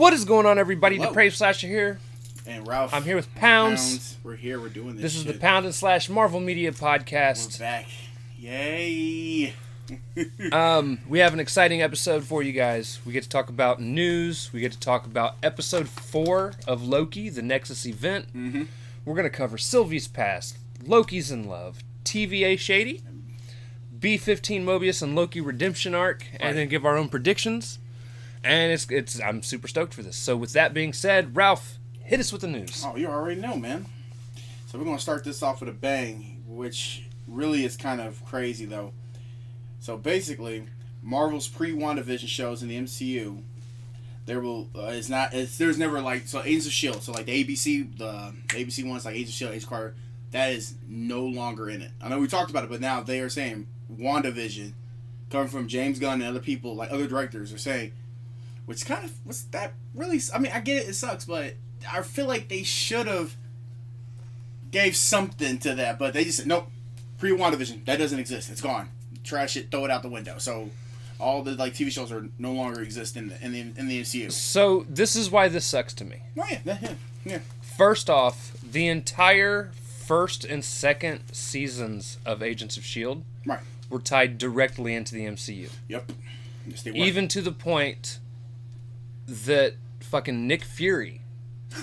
[0.00, 0.96] What is going on, everybody?
[0.96, 1.08] Hello.
[1.08, 1.98] Depraved Slasher here.
[2.46, 2.94] And Ralph.
[2.94, 4.16] I'm here with Pounds.
[4.24, 4.58] We're here.
[4.58, 5.02] We're doing this.
[5.02, 5.34] This is the.
[5.34, 7.58] Pound and Slash Marvel Media We're Podcast.
[7.58, 7.86] back.
[8.38, 9.52] Yay.
[10.52, 12.98] Um, we have an exciting episode for you guys.
[13.04, 14.50] We get to talk about news.
[14.54, 18.32] We get to talk about episode four of Loki, the Nexus event.
[18.34, 18.68] Mhm.
[19.04, 20.56] We're gonna cover Sylvie's past,
[20.86, 23.02] Loki's in love, TVA Shady,
[23.98, 27.78] B15 Mobius and Loki redemption arc, and then give our own predictions.
[28.42, 30.16] And it's it's I'm super stoked for this.
[30.16, 32.82] So with that being said, Ralph, hit us with the news.
[32.86, 33.86] Oh, you already know, man.
[34.66, 38.64] So we're gonna start this off with a bang, which really is kind of crazy
[38.64, 38.92] though.
[39.80, 40.66] So basically,
[41.02, 43.42] Marvel's pre WandaVision shows in the MCU,
[44.26, 47.02] there will uh, it's not it's there's never like so Agents of Shield.
[47.02, 49.94] So like the ABC the ABC ones like Agents of Shield, Agent Carter,
[50.30, 51.90] that is no longer in it.
[52.00, 54.72] I know we talked about it, but now they are saying WandaVision,
[55.30, 57.92] coming from James Gunn and other people like other directors are saying,
[58.70, 60.20] which kind of was that really?
[60.32, 61.54] I mean, I get it, it sucks, but
[61.92, 63.34] I feel like they should have
[64.70, 66.68] gave something to that, but they just said nope.
[67.18, 68.48] Pre WandaVision that doesn't exist.
[68.48, 68.90] It's gone.
[69.24, 69.72] Trash it.
[69.72, 70.38] Throw it out the window.
[70.38, 70.70] So
[71.18, 74.02] all the like TV shows are no longer exist in the in the in the
[74.02, 74.30] MCU.
[74.30, 76.22] So this is why this sucks to me.
[76.38, 76.92] Oh yeah, yeah,
[77.24, 77.38] yeah.
[77.76, 83.22] First off, the entire first and second seasons of Agents of S.H.I.E.L.D.
[83.44, 83.58] Right.
[83.88, 85.70] Were tied directly into the MCU.
[85.88, 86.12] Yep.
[86.68, 86.86] Yes.
[86.86, 88.20] Even to the point
[89.46, 91.22] that fucking Nick Fury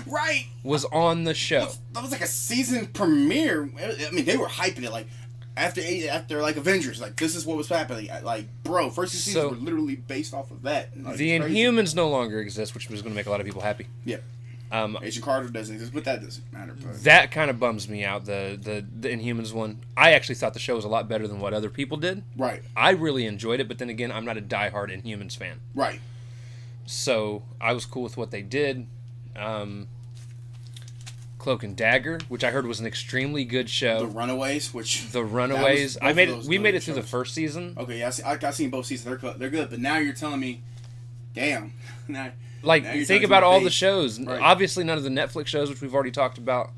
[0.06, 0.46] right.
[0.64, 1.70] was on the show.
[1.94, 3.70] That was like a season premiere.
[3.80, 5.08] I mean, they were hyping it like
[5.56, 7.00] after after like Avengers.
[7.02, 8.10] Like this is what was happening.
[8.24, 10.90] Like bro, first two seasons So- were literally based off of that.
[11.02, 11.32] Like, the.
[11.40, 13.88] Inhumans no longer exist, which was going to make a lot of people happy.
[14.06, 14.18] Yeah.
[14.70, 16.76] Um, Agent Carter doesn't exist, but that doesn't matter.
[16.82, 18.26] But that kind of bums me out.
[18.26, 19.80] The, the the Inhumans one.
[19.96, 22.24] I actually thought the show was a lot better than what other people did.
[22.36, 25.62] right, I really enjoyed it, but then again, I'm not a diehard Inhumans fan.
[25.74, 26.02] right.
[26.88, 28.88] So I was cool with what they did.
[29.36, 29.88] Um,
[31.38, 34.00] Cloak and Dagger, which I heard was an extremely good show.
[34.00, 34.08] The.
[34.08, 35.98] Runaways, which The Runaways.
[36.02, 36.46] I made it.
[36.46, 37.76] We made it through the first season.
[37.78, 39.22] okay, yeah, I see, I, I seen both seasons.
[39.22, 40.64] They're they're good, but now you're telling me,
[41.34, 41.74] damn,
[42.08, 42.32] now
[42.64, 44.20] Like Now think about all the shows.
[44.20, 44.42] Right.
[44.42, 46.72] Obviously, none of the Netflix shows, which we've already talked about.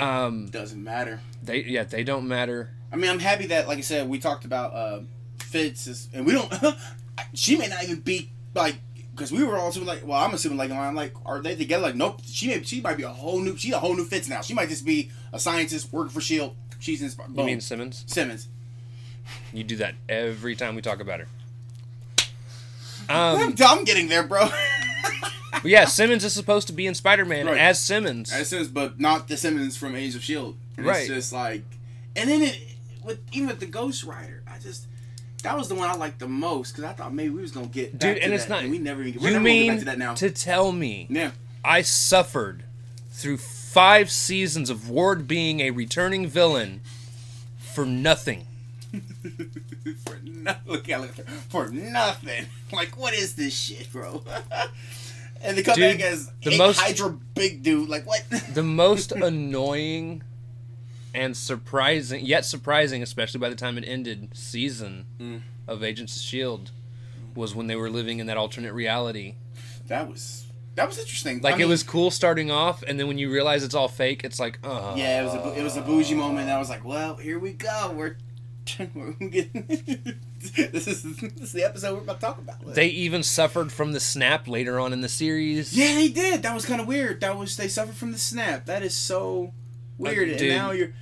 [0.00, 1.20] Um, doesn't matter.
[1.42, 2.70] they yeah, they don't matter.
[2.90, 5.00] I mean, I'm happy that, like I said, we talked about uh,
[5.38, 6.52] Fitz, is, and we don't.
[7.34, 8.76] she may not even be like
[9.14, 11.82] because we were all assuming like, well, I'm assuming like, I'm like, are they together?
[11.82, 12.20] Like, nope.
[12.24, 14.40] She may, she might be a whole new, she's a whole new Fitz now.
[14.40, 16.56] She might just be a scientist working for Shield.
[16.78, 17.36] She's inspired.
[17.36, 18.04] You mean Simmons?
[18.06, 18.48] Simmons?
[19.52, 21.26] You do that every time we talk about her.
[23.08, 24.48] I'm, Um, I'm getting there, bro.
[25.64, 27.58] yeah, Simmons is supposed to be in Spider-Man Right.
[27.58, 28.32] as Simmons.
[28.32, 30.56] As Simmons, but not the Simmons from Age of Shield.
[30.76, 31.00] And Right.
[31.00, 31.64] It's just like,
[32.16, 32.58] and then it
[33.04, 34.86] with even with the Ghost Rider, I just
[35.42, 37.66] that was the one I liked the most because I thought maybe we was gonna
[37.66, 38.62] get back Dude, and it's that, not.
[38.62, 39.20] and we never even.
[39.20, 40.14] You never gonna get mean back to that now?
[40.14, 41.32] to tell me yeah.
[41.64, 42.64] I suffered
[43.10, 46.80] through five seasons of Ward being a returning villain
[47.58, 48.46] for nothing?
[50.04, 51.36] for no, look at look at her.
[51.48, 52.46] for nothing.
[52.72, 54.22] Like, what is this shit, bro?
[55.42, 57.86] and they come Dude, back as the most- Hydra big dude.
[57.90, 58.24] Like, what?
[58.54, 60.22] The most annoying
[61.14, 65.40] and surprising, yet surprising, especially by the time it ended, season Mm.
[65.68, 66.70] of Agents of Shield
[67.34, 69.34] was when they were living in that alternate reality.
[69.88, 71.40] that was that was interesting.
[71.42, 74.22] Like I it was cool starting off, and then when you realize it's all fake,
[74.24, 74.94] it's like, uh huh.
[74.96, 76.48] Yeah, it was a it was a bougie moment.
[76.48, 77.92] I was like, well, here we go.
[77.94, 78.16] We're.
[78.94, 79.66] we're getting,
[80.38, 82.74] this is this is the episode we're about to talk about.
[82.74, 85.76] They even suffered from the snap later on in the series.
[85.76, 86.42] Yeah, they did.
[86.44, 87.20] That was kind of weird.
[87.22, 88.66] That was they suffered from the snap.
[88.66, 89.52] That is so
[90.02, 90.28] weird.
[90.28, 90.92] and now you're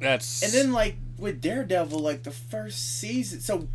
[0.00, 3.40] That's and then like with Daredevil, like the first season.
[3.40, 3.68] So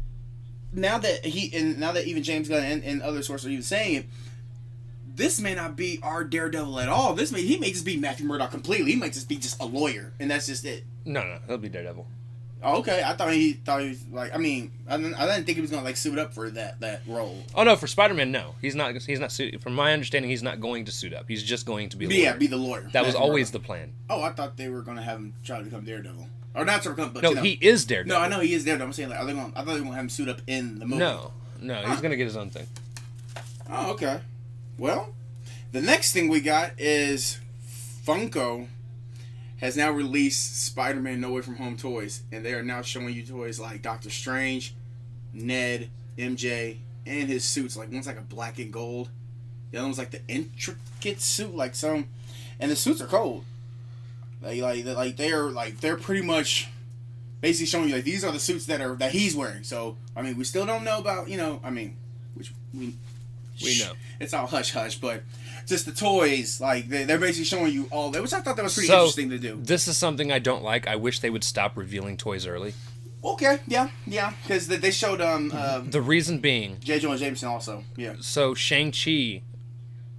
[0.71, 3.63] now that he and now that even James Gunn and, and other sources are even
[3.63, 4.05] saying it,
[5.15, 7.13] this may not be our Daredevil at all.
[7.13, 8.91] This may he may just be Matthew Murdock completely.
[8.91, 10.83] He might just be just a lawyer, and that's just it.
[11.05, 12.05] no, no, he'll be Daredevil.
[12.61, 14.35] Oh, okay, I thought he thought he was like.
[14.35, 16.79] I mean, I didn't, I didn't think he was gonna like suit up for that
[16.81, 17.37] that role.
[17.55, 18.95] Oh no, for Spider Man, no, he's not.
[19.01, 19.31] He's not.
[19.31, 21.25] Suit, from my understanding, he's not going to suit up.
[21.29, 22.05] He's just going to be.
[22.07, 22.89] Yeah, be the lawyer.
[22.91, 23.93] that was always the plan.
[24.09, 26.89] Oh, I thought they were gonna have him try to become Daredevil, or not to
[26.89, 27.41] become, but No, you know.
[27.43, 28.19] he is Daredevil.
[28.19, 28.87] No, I know he is Daredevil.
[28.87, 29.53] I'm saying like, are they gonna?
[29.55, 30.99] I thought they were gonna have him suit up in the movie.
[30.99, 31.31] No,
[31.61, 32.01] no, he's Huh.
[32.01, 32.67] gonna get his own thing.
[33.69, 34.19] Oh, okay.
[34.77, 35.13] Well,
[35.71, 37.39] the next thing we got is
[38.05, 38.67] Funko
[39.61, 43.23] has now released Spider-Man No Way From Home toys, and they are now showing you
[43.23, 44.73] toys like Doctor Strange,
[45.33, 47.75] Ned, MJ, and his suits.
[47.75, 49.09] Like one's like a black and gold,
[49.71, 52.07] the other one's like the intricate suit, like some,
[52.59, 53.43] and the suits are cold.
[54.41, 56.69] Like like they are like they're pretty much
[57.41, 59.63] basically showing you like these are the suits that are that he's wearing.
[59.63, 61.97] So I mean, we still don't know about you know I mean,
[62.35, 62.95] which we
[63.61, 63.91] We know.
[64.21, 65.23] it's all hush hush, but
[65.67, 68.63] just the toys, like they, they're basically showing you all that, which I thought that
[68.63, 69.59] was pretty So- interesting to do.
[69.61, 70.87] This is something I don't like.
[70.87, 72.73] I wish they would stop revealing toys early.
[73.23, 76.99] Okay, yeah, yeah, because they, they showed um uh, The reason being, J.
[76.99, 79.41] Jonah Jameson also, yeah, so Shang-Chi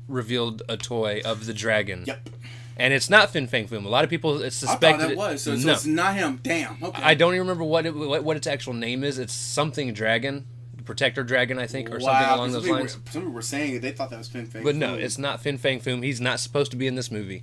[0.06, 2.04] revealed a toy of the dragon.
[2.06, 2.28] yep.
[2.76, 3.84] And it's not Fin Fang Foom.
[3.84, 5.72] A lot of people I suspect thought that was so, so no.
[5.74, 6.40] it's not him.
[6.42, 6.82] Damn.
[6.82, 7.02] Okay.
[7.02, 9.18] I don't even remember what, it, what what its actual name is.
[9.18, 10.46] It's something dragon,
[10.82, 12.82] protector dragon, I think, or Wow, something along those lines.
[12.96, 13.82] Were, some people were saying it.
[13.82, 14.62] They thought that was Fin Fang.
[14.64, 16.04] But no, it's not Fin Fang Foom.
[16.04, 17.42] He's not supposed to be in this movie.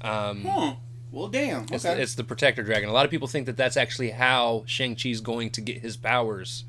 [0.00, 0.74] Um, Huh.
[1.10, 1.64] Well, damn.
[1.70, 2.00] it's, Okay.
[2.02, 2.88] it's the protector dragon.
[2.88, 5.96] A lot of people think that that's actually how Shang Chi's going to get his
[5.96, 6.64] powers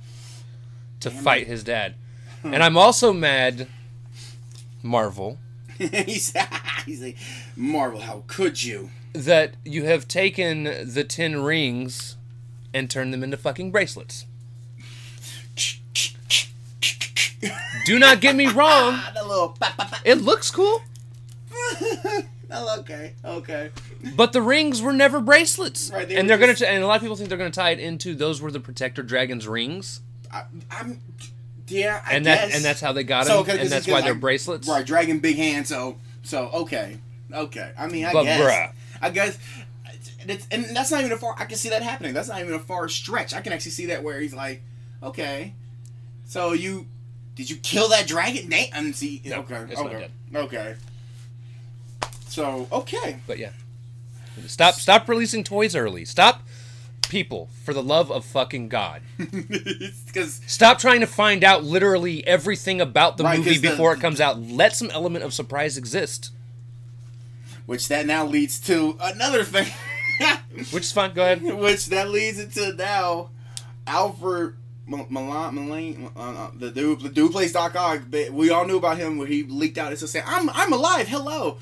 [0.99, 1.47] to Damn fight it.
[1.47, 1.95] his dad.
[2.43, 3.67] and I'm also mad,
[4.81, 5.37] Marvel,
[5.77, 6.33] he's,
[6.85, 7.17] he's like,
[7.55, 8.89] Marvel, how could you?
[9.13, 12.17] that you have taken the ten rings
[12.73, 14.25] and turned them into fucking bracelets.
[17.85, 18.99] Do not get me wrong.
[20.05, 20.81] It looks cool,
[22.51, 23.13] oh, okay.
[23.23, 23.69] Okay.
[24.17, 25.91] but the rings were never bracelets.
[25.91, 27.69] Right, they and they're just- gonna, and a lot of people think they're gonna tie
[27.71, 30.01] it into those were the protector dragon's rings,
[30.31, 30.99] I, I'm.
[31.67, 32.01] Yeah.
[32.05, 32.41] I and guess.
[32.49, 34.67] that and that's how they got So, them, and that's why they're bracelets.
[34.67, 34.85] Right.
[34.85, 35.65] Dragon, big hand.
[35.67, 35.97] So.
[36.23, 36.97] So okay.
[37.33, 37.71] Okay.
[37.77, 38.41] I mean, I But guess.
[38.41, 38.71] bruh.
[39.01, 39.37] I guess.
[40.27, 41.35] It's, and that's not even a far.
[41.37, 42.13] I can see that happening.
[42.13, 43.33] That's not even a far stretch.
[43.33, 44.61] I can actually see that where he's like,
[45.01, 45.53] okay,
[46.25, 46.85] so you
[47.35, 48.49] did you kill that dragon?
[48.49, 50.75] Nate, and see, No, okay, it's okay, okay.
[52.27, 53.51] So okay, But yeah,
[54.47, 56.03] stop stop releasing toys early.
[56.05, 56.41] Stop,
[57.09, 59.01] people, for the love of fucking God.
[59.17, 63.93] because Stop trying to find out literally everything about the Right, movie 'cause the- before
[63.93, 64.41] it comes out.
[64.41, 66.31] Let some element of surprise exist.
[67.65, 69.67] which that now leads to another thing,
[70.71, 71.13] Which is fine.
[71.13, 71.41] Go ahead.
[71.43, 73.29] which that leads into now
[73.87, 74.55] Alfred.
[74.85, 78.01] Milan, Milan, uh, uh, the dude, the dude plays Doc Ock.
[78.31, 79.91] We all knew about him when he leaked out.
[79.93, 81.07] It's to say, "I'm, I'm alive.
[81.07, 81.57] Hello."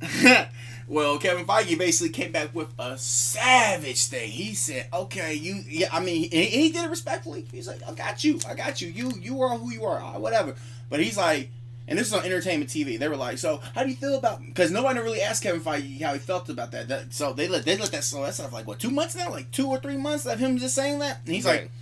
[0.88, 4.30] well, Kevin Feige basically came back with a savage thing.
[4.30, 7.46] He said, "Okay, you, yeah, I mean, he, he did it respectfully.
[7.50, 8.88] He's like, I got you, I got you.
[8.88, 10.54] You, you are who you are, whatever."
[10.88, 11.50] But he's like,
[11.88, 12.96] and this is on entertainment TV.
[12.96, 16.00] They were like, "So, how do you feel about?" Because nobody really asked Kevin Feige
[16.00, 16.86] how he felt about that.
[16.88, 19.50] that so they let they let that so that's like what two months now, like
[19.50, 21.72] two or three months of him just saying that, and he's like.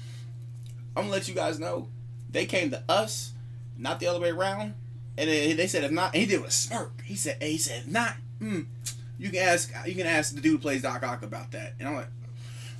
[0.96, 1.88] I'm gonna let you guys know,
[2.31, 3.32] they came to us,
[3.79, 4.75] not the other way around.
[5.17, 7.02] And they said if not, he did a smirk.
[7.05, 8.67] He said, he said not, mm,
[9.19, 11.75] you can ask, you can ask the dude who plays Doc Ock about that.
[11.79, 12.08] And I'm like,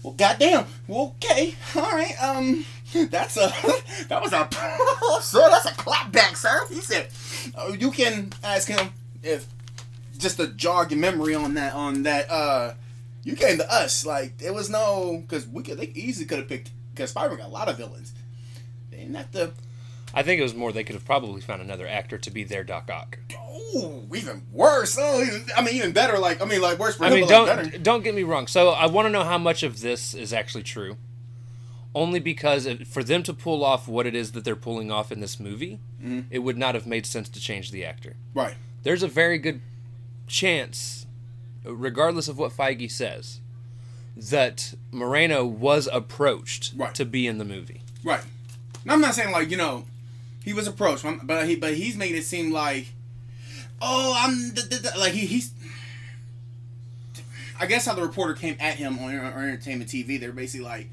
[0.02, 3.49] well, goddamn, well, okay, all right, um, that's a,
[4.08, 4.49] that was a,
[5.22, 6.66] sir, that's a clapback, sir.
[6.69, 7.08] He said,
[7.56, 8.90] oh, you can ask him
[9.22, 9.46] if,
[10.19, 12.75] just to jog your memory on that, on that, uh,
[13.22, 16.49] you came to us, like it was no, because we could, they easily could have
[16.49, 18.12] picked, because Spider-Man got a lot of villains.
[18.91, 19.52] They didn't have to.
[20.17, 22.62] I think it was more they could have probably found another actor to be their
[22.62, 23.19] Doc Ock.
[23.37, 24.96] Oh, even worse.
[25.00, 26.19] Oh, even, I mean, even better.
[26.19, 27.79] Like, I mean, like worse for I him, mean, don't better.
[27.79, 28.46] don't get me wrong.
[28.46, 30.96] So I want to know how much of this is actually true.
[31.96, 35.11] Only because it, for them to pull off what it is that they're pulling off
[35.12, 36.25] in this movie, Mhm.
[36.31, 38.14] it would not have made sense to change the actor.
[38.35, 38.55] Right.
[38.85, 39.61] There's a very good
[40.26, 41.06] chance,
[41.64, 43.40] regardless of what Feige says,
[44.16, 46.94] that Molina was approached Right.
[46.94, 47.81] to be in the movie.
[48.02, 48.22] Right.
[48.84, 49.84] Now, I'm not saying like you know,
[50.44, 52.88] he was approached, but he but he's making it seem like,
[53.83, 55.52] oh, I'm the, the, the- like he, he's.
[57.59, 60.88] I guess how the reporter came at him on, on entertainment TV, they're basically like,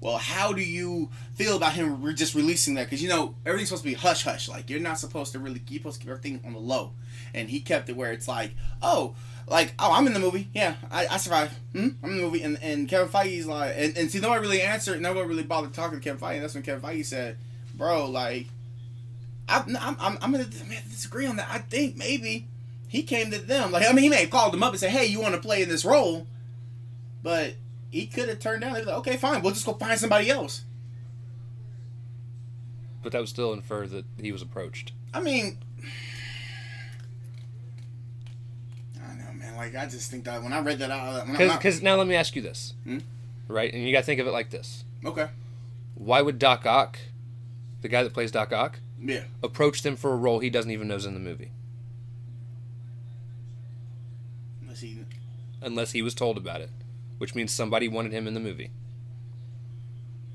[0.00, 2.84] well, how do you feel about him re- just releasing that?
[2.84, 4.48] Because you know everything's supposed to be hush hush.
[4.48, 6.92] Like you're not supposed to really, you're supposed to keep everything on the low.
[7.34, 9.14] And he kept it where it's like, oh,
[9.52, 10.48] like oh, I'm in the movie.
[10.52, 11.54] Yeah, I, I survived.
[11.72, 11.90] Hmm?
[12.02, 12.42] I'm in the movie.
[12.42, 15.00] And and Kevin Feige's like, and, and see, nobody really answered.
[15.00, 16.34] Nobody really bothered talking to Kevin Feige.
[16.34, 17.36] And that's when Kevin Feige said,
[17.74, 18.46] bro, like,
[19.48, 21.48] I'm I'm I'm, I'm gonna disagree on that.
[21.50, 22.48] I think maybe
[22.88, 23.70] he came to them.
[23.70, 25.40] Like I mean, he may have called them up and said, hey, you want to
[25.40, 26.26] play in this role,
[27.22, 27.54] but
[27.90, 28.72] he could have turned down.
[28.72, 30.62] They were like, okay, fine, we'll just go find somebody else.
[33.02, 34.92] But that would still infer that he was approached.
[35.12, 35.58] I mean,
[38.96, 39.48] I don't know, man.
[39.62, 42.16] Like I just think that when I read that out, when Because now let me
[42.16, 42.98] ask you this, Hmm?
[43.46, 43.72] right?
[43.72, 45.28] And you got to think of it like this: okay,
[45.94, 46.98] Why would Doc Ock,
[47.80, 50.88] the guy that plays Doc Ock, yeah, approach them for a role he doesn't even
[50.88, 51.52] know is in the movie,
[54.66, 55.04] let's see.
[55.60, 56.70] unless he was told about it,
[57.18, 58.70] which means somebody wanted him in the movie.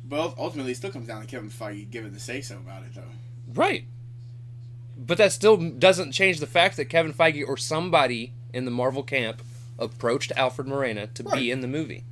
[0.08, 2.96] But ultimately, it still comes down to Kevin Feige giving the say so about it,
[2.96, 3.02] though.
[3.54, 3.84] Right.
[4.98, 9.04] But that still doesn't change the fact that Kevin Feige or somebody in the Marvel
[9.04, 9.42] camp
[9.80, 11.36] approached Alfred Molina to Right.
[11.40, 12.04] be in the movie.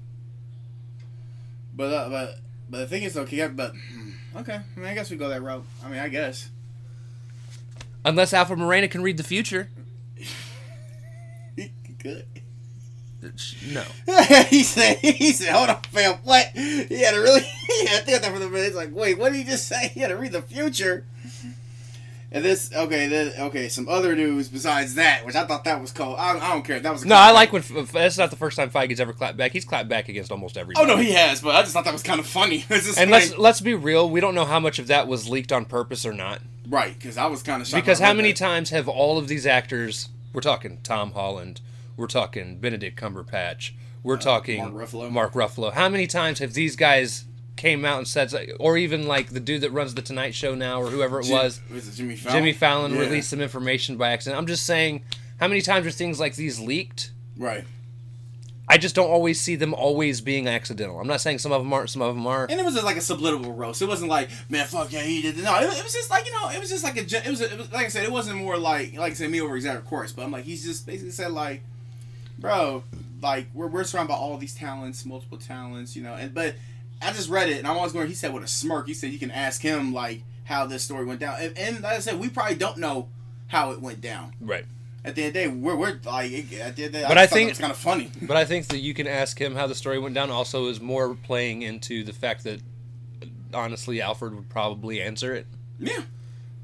[1.74, 2.40] But uh, but
[2.70, 4.56] but the thing is, though, okay, but hmm, okay.
[4.76, 5.66] I mean, I guess we go that route.
[5.84, 6.50] I mean, I guess.
[8.04, 9.70] Unless Alfred Molina can read the future.
[11.56, 12.26] He could.
[13.72, 13.84] No.
[14.50, 16.48] he said, he said, hold on, fam, what?
[16.54, 18.68] He had to really, he had to think that for the minute.
[18.68, 19.88] It's like, wait, what did he just say?
[19.88, 21.06] He had to read the future.
[22.36, 25.94] And this, okay, then, okay, some other news besides that, which I thought that was
[25.94, 26.16] cool.
[26.18, 26.82] I, I don't care.
[26.82, 27.64] That was No, I like when
[27.94, 29.54] that's not the first time Feige's ever clapped back.
[29.54, 30.76] He's clapped back against almost every.
[30.78, 32.66] Oh no, he has, but I just thought that was kind of funny.
[32.98, 34.10] And let's let's be real.
[34.10, 36.42] We don't know how much of that was leaked on purpose or not.
[36.68, 37.82] right, because I was kind of shocked.
[37.84, 38.38] Because how many that.
[38.38, 40.10] times have all of these actors?
[40.34, 41.62] We're talking Tom Holland.
[41.96, 43.72] We're talking Benedict Cumberbatch.
[44.04, 45.10] We're talking Uh, Mark Ruffalo.
[45.12, 45.74] Mark Ruffalo.
[45.74, 47.24] How many times have these guys
[47.56, 50.82] came out and said, or even like the dude that runs the Tonight Show now,
[50.82, 52.38] or whoever it Jim- was, was it Jimmy Fallon?
[52.38, 53.00] Jimmy Fallon Yeah.
[53.00, 54.38] released some information by accident.
[54.40, 55.04] I'm just saying,
[55.40, 57.12] how many times are things like these leaked?
[57.38, 57.64] Right.
[58.68, 61.00] I just don't always see them always being accidental.
[61.00, 62.48] I'm not saying some of them aren't, some of them are.
[62.50, 63.80] And it was just like a subliminal roast.
[63.82, 65.38] It wasn't like, man, fuck yeah, he did.
[65.38, 67.02] it." No, it, it was just like you know, it was just like a.
[67.02, 69.40] It was, it was like I said, it wasn't more like like I said me
[69.40, 70.12] over of course.
[70.14, 71.62] But I'm like, he's just basically said like,
[72.40, 72.84] bro,
[73.22, 76.16] like we're we're surrounded by all these talents, multiple talents, you know.
[76.16, 76.56] And but
[77.02, 78.08] I just read it, and I'm always going.
[78.08, 81.06] He said with a smirk, he said you can ask him like how this story
[81.06, 81.38] went down.
[81.40, 83.10] And, and like I said, we probably don't know
[83.48, 84.34] how it went down.
[84.40, 84.66] Right.
[85.04, 87.06] At the end of the day, we're we're like at the end of the day,
[87.08, 88.12] But I, I think- it's kind of funny.
[88.22, 90.32] But I think that you can ask him how the story went down.
[90.32, 92.62] Also, is more playing into the fact that
[93.54, 95.46] honestly, Alfred would probably answer it
[95.80, 96.02] Yeah.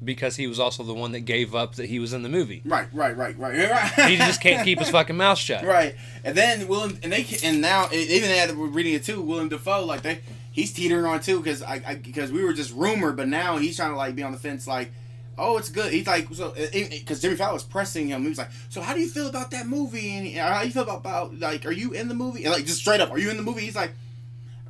[0.04, 2.62] Because he was also the one that gave up that he was in the movie.
[2.64, 2.88] Right.
[2.92, 3.16] Right.
[3.16, 3.38] Right.
[3.38, 3.70] Right.
[3.70, 3.92] Right.
[4.10, 5.64] He just can't keep his fucking mouth shut.
[5.64, 5.94] Right,
[6.24, 9.20] and then Willem, and they and now even had we're reading it too.
[9.20, 13.16] Willem Dafoe, like they, he's teetering on too because I because we were just rumored,
[13.16, 14.92] but now he's trying to like be on the fence, like,
[15.38, 15.92] oh, it's good.
[15.92, 19.00] He's like, so because Jimmy Fallon was pressing him, he was like, so how do
[19.00, 20.10] you feel about that movie?
[20.10, 22.44] And uh, how do you feel about, about like, are you in the movie?
[22.44, 23.62] And like just straight up, are you in the movie?
[23.62, 23.92] He's like,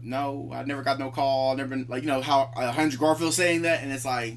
[0.02, 1.56] no, I never got no call.
[1.56, 4.36] Never been like you know how uh, Andrew Garfield saying that, and it's like,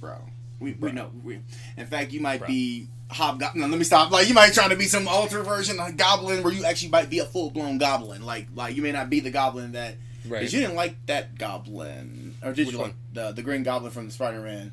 [0.00, 0.16] bro,
[0.58, 1.10] we, we know.
[1.22, 1.40] We,
[1.76, 2.46] in fact, you might Bruh.
[2.46, 3.60] be hobgoblin.
[3.62, 4.10] No, let me stop.
[4.10, 7.10] Like you might trying to be some alter version of goblin where you actually might
[7.10, 8.24] be a full blown goblin.
[8.24, 9.96] Like like you may not be the goblin that.
[10.28, 10.42] Right.
[10.42, 12.88] Cause you didn't like that goblin, or did Which you one?
[12.88, 14.72] like the the Green Goblin from the Spider Man?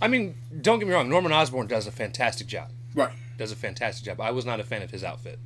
[0.00, 1.08] I mean, don't get me wrong.
[1.08, 2.70] Norman Osborn does a fantastic job.
[2.94, 3.10] Right.
[3.38, 4.20] Does a fantastic job.
[4.20, 5.40] I was not a fan of his outfit.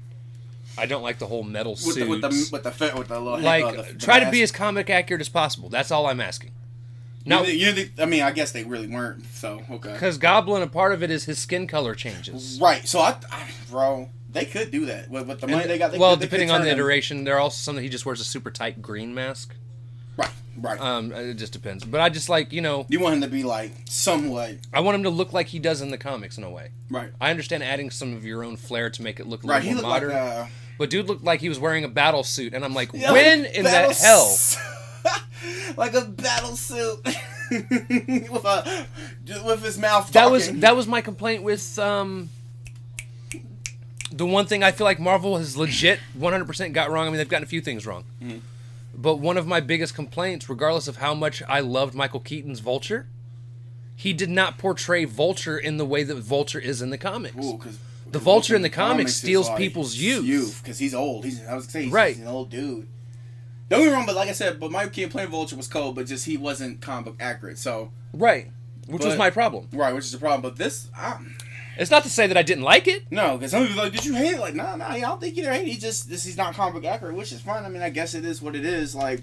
[0.79, 1.97] I don't like the whole metal With suits.
[1.97, 4.53] the with the with the with the little like, uh, the try to be as
[4.53, 5.71] comic accurate as possible.
[5.71, 6.51] That's all I'm asking.
[7.27, 9.25] No, you, you, I mean, I guess they really weren't.
[9.35, 9.93] So okay.
[9.93, 12.59] because Goblin, a part of it is his skin color changes.
[12.61, 12.87] Right.
[12.87, 15.93] So I, I bro, they could do that with, with the money And- they got.
[15.93, 18.07] They well, could, they depending on the iteration, there are also some that he just
[18.07, 19.55] wears a super tight green mask.
[20.17, 20.31] Right.
[20.59, 20.81] Right.
[20.81, 21.85] Um, it just depends.
[21.85, 24.95] But I just like you know, you want him to be like somewhat I want
[24.95, 26.71] him to look like he does in the comics in a way.
[26.91, 27.11] right.
[27.21, 29.63] I understand adding some of your own flair to make it look a Right.
[29.63, 30.11] little He more looked modern.
[30.11, 30.47] like uh,
[30.79, 33.43] but dude looked like he was wearing a battle suit, and I'm like, Yeah, when
[33.43, 34.37] like in the hell?
[35.77, 37.05] like a battle suit
[37.51, 38.87] with a
[39.45, 40.13] with his mouth.
[40.13, 42.31] That was that was my complaint with um.
[44.13, 47.07] The one thing I feel like Marvel has legit 100% got wrong.
[47.07, 48.05] I mean, they've gotten a few things wrong.
[48.23, 48.39] Mm-hmm.
[48.95, 53.09] But one of my biggest complaints, regardless of how much I loved Michael Keaton's Vulture,
[53.95, 57.37] he did not portray Vulture in the way that Vulture is in the comics.
[57.45, 57.79] Ooh, 'cause-
[58.11, 60.61] The Vulture in the comics comics steals people's youth.
[60.63, 61.25] Because he's old.
[61.25, 62.15] He's I was gonna say he's, Right.
[62.15, 62.87] he's an old dude.
[63.69, 65.97] Don't get me wrong, but like I said, but my Keaton playing Vulture was cold,
[65.97, 67.59] but just he wasn't comic book accurate.
[67.59, 68.51] So Right.
[68.87, 69.69] Which was my problem.
[69.73, 70.43] right, which is the problem.
[70.43, 71.19] But this, I,
[71.77, 73.11] It's not to say that I didn't like it.
[73.11, 74.39] no, because some people are like, did you hate it?
[74.41, 75.67] Like, nah, nah, I don't think you hate it.
[75.67, 77.65] He just this he's not comic book accurate, which is fine.
[77.65, 78.95] I mean, I guess it is what it is.
[78.95, 79.23] Like,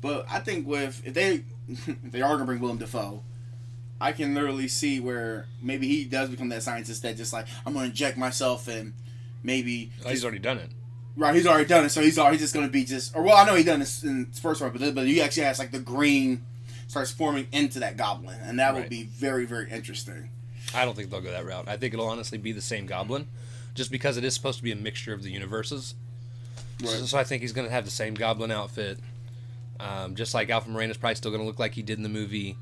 [0.00, 3.22] but I think with if they if they are gonna bring Willem Dafoe.
[3.98, 7.72] I can literally see where maybe he does become that scientist that just like I'm
[7.72, 8.92] gonna inject myself and
[9.42, 10.70] maybe Oh, he's already done it.
[11.16, 13.16] Right, he's already done it, so he's already just going to be just.
[13.16, 15.44] Or well, I know he done this in his first one, but but he actually
[15.44, 16.44] has like the green
[16.88, 18.80] starts forming into that goblin, and that Right.
[18.80, 20.28] would be very very interesting.
[20.74, 21.68] I don't think they'll go that route.
[21.68, 23.28] I think it'll honestly be the same Goblin,
[23.74, 25.94] just because it is supposed to be a mixture of the universes.
[26.80, 28.98] So, so I think he's going to have the same Goblin outfit.
[29.78, 32.08] Um, just like Alpha Moreno's probably still going to look like he did in the
[32.08, 32.56] movie.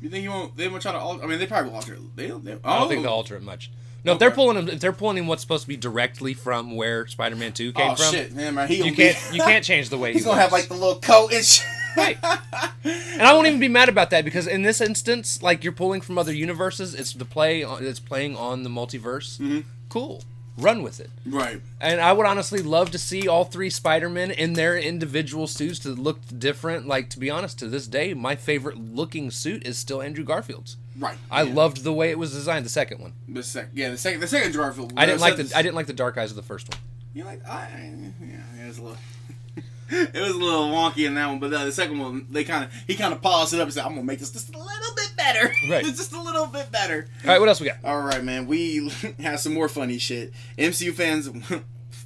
[0.00, 0.56] You think he won't?
[0.56, 1.24] They won't try to alter.
[1.24, 1.94] I mean, they probably will alter.
[1.94, 2.16] it.
[2.16, 3.02] They, they, I don't think oh.
[3.02, 3.70] they'll alter it much.
[4.04, 6.74] No, if they're pulling him, if they're pulling him, what's supposed to be directly from
[6.76, 9.88] where Spider-Man Two came Oh from, shit, man, man, you can't Be, you can't change
[9.90, 11.66] the way he's he gonna have like the little coat and shit.
[11.96, 12.16] Right.
[12.84, 16.00] And I won't even be mad about that because in this instance, like you're pulling
[16.00, 19.38] from other universes, it's the play, it's playing on the multiverse.
[19.38, 19.64] Mhm.
[19.88, 20.22] Cool,
[20.56, 21.10] run with it.
[21.26, 21.60] Right.
[21.80, 25.88] And I would honestly love to see all three Spider-Men in their individual suits to
[25.90, 26.86] look different.
[26.86, 30.76] Like to be honest, to this day, my favorite looking suit is still Andrew Garfield's.
[31.00, 31.16] Right.
[31.30, 31.54] I yeah.
[31.54, 32.66] loved the way it was designed.
[32.66, 33.70] The second one, the second.
[33.74, 34.20] Yeah, the second.
[34.20, 34.92] The second Garfield.
[34.96, 35.50] I didn't like the.
[35.56, 36.78] I didn't like the dark eyes of the first one.
[37.14, 37.44] You like?
[37.48, 37.68] I,
[38.20, 38.98] yeah, yeah, it's a little.
[39.88, 42.64] it was a little wonky in that one, but the, the second one, they kind
[42.64, 44.58] of he kind of polished it up and said, "I'm gonna make this just a
[44.58, 45.84] little bit better, Right.
[45.84, 47.78] just a little bit better." All right, what else we got?
[47.82, 48.46] All right, man.
[48.46, 48.90] We
[49.20, 50.32] have some more funny shit.
[50.58, 51.30] MCU fans,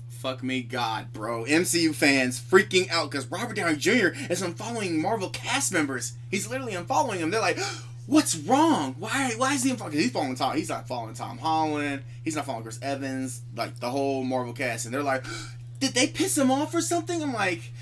[0.09, 1.45] fuck me, God, bro.
[1.45, 4.09] MCU fans freaking out because Robert Downey Jr.
[4.31, 6.15] is unfollowing Marvel cast members.
[6.31, 7.31] He's literally unfollowing them.
[7.31, 7.59] They're like,
[8.07, 8.95] "What's wrong?
[8.99, 9.33] Why?
[9.37, 9.93] Why is he unfollowing?
[9.95, 10.57] He's following Tom.
[10.57, 12.03] He's not following Tom Holland.
[12.25, 13.43] He's not following Chris Evans.
[13.57, 15.25] Like the whole Marvel cast." And they're like,
[15.81, 17.73] "Did they piss him off or something?" I'm like,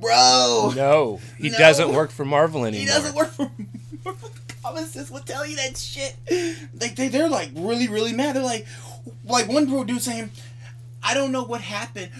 [0.00, 1.58] "Bro, No, he No.
[1.58, 2.80] doesn't work for Marvel anymore.
[2.80, 3.50] he doesn't work for
[4.04, 4.30] Marvel
[4.62, 5.10] Comics.
[5.10, 6.16] will tell you that shit.
[6.80, 8.36] Like they, they're like really, really mad.
[8.36, 8.66] They're like,
[9.24, 10.30] like one bro dude saying,
[11.02, 12.10] "I don't know what happened,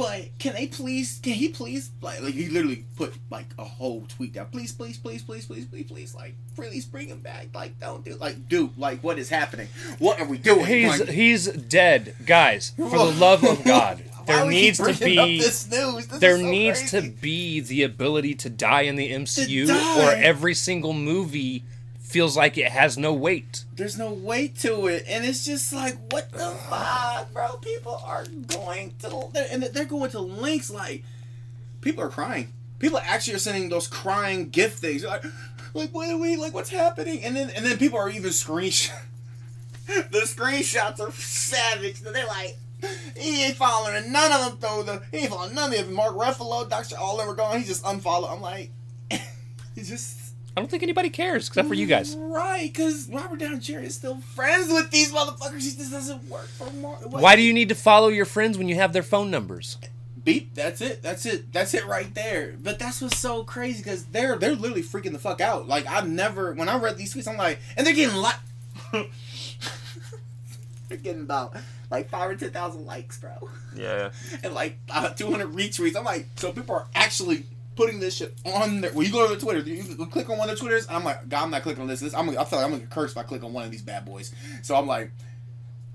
[0.00, 1.20] but can they please?
[1.22, 1.90] Can he please?
[2.00, 4.46] Like, like he literally put like a whole tweet down.
[4.46, 7.48] Please, please, please, please, please, please, please, like, please bring him back.
[7.54, 9.68] Like, don't do like, dude, like, what is happening?
[9.98, 10.64] What are we doing?
[10.64, 12.72] He's like, he's dead, guys.
[12.76, 16.06] For the love of God, there needs to be this news?
[16.06, 20.54] This there so needs to be the ability to die in the MCU, or every
[20.54, 21.64] single movie
[22.10, 23.64] feels like it has no weight.
[23.76, 27.56] there's no weight to it, and it's just like, what the fuck, bro?
[27.58, 31.04] People are going to, and they're going to links like,
[31.80, 32.52] people are crying.
[32.78, 35.04] People actually are sending those crying gift things.
[35.04, 35.24] Like,
[35.74, 36.52] like what are we like?
[36.54, 37.22] What's happening?
[37.22, 38.98] And then and then people are even screenshot.
[39.86, 42.00] the screenshots are savage.
[42.00, 42.56] They're like.
[43.14, 44.82] He ain't following none of them though.
[44.82, 45.92] The he ain't following none of them.
[45.92, 47.58] Mark Ruffalo, Doctor, all gone.
[47.58, 48.30] He just unfollowed.
[48.30, 48.70] I'm like,
[49.10, 50.19] he just
[50.60, 52.14] I don't think anybody cares except for you guys.
[52.16, 53.78] Right, because Robert Downey Jr.
[53.78, 55.62] is still friends with these motherfuckers.
[55.62, 56.96] He just doesn't work for more.
[56.96, 59.78] Why do you need to follow your friends when you have their phone numbers?
[60.22, 60.54] beep?
[60.54, 61.02] That's it.
[61.02, 61.50] That's it.
[61.50, 62.54] That's it right there.
[62.62, 65.66] But that's what's so crazy because they're they're literally freaking the fuck out.
[65.66, 68.36] Like I've never when I read these tweets, I'm like, and they're getting like,
[68.92, 71.56] they're getting about
[71.90, 74.10] like five or ten thousand likes, bro, Yeah.
[74.42, 75.96] and like uh, 200 retweets.
[75.96, 77.46] I'm like, so people are actually.
[77.80, 78.92] Putting this shit on their.
[78.92, 79.60] Well, you go to the Twitter.
[79.60, 80.86] You click on one of the Twitters.
[80.90, 82.00] I'm like, God, I'm not clicking on this.
[82.00, 82.28] This I'm.
[82.28, 84.04] I feel like I'm gonna get cursed if I click on one of these bad
[84.04, 84.34] boys.
[84.62, 85.10] So I'm like,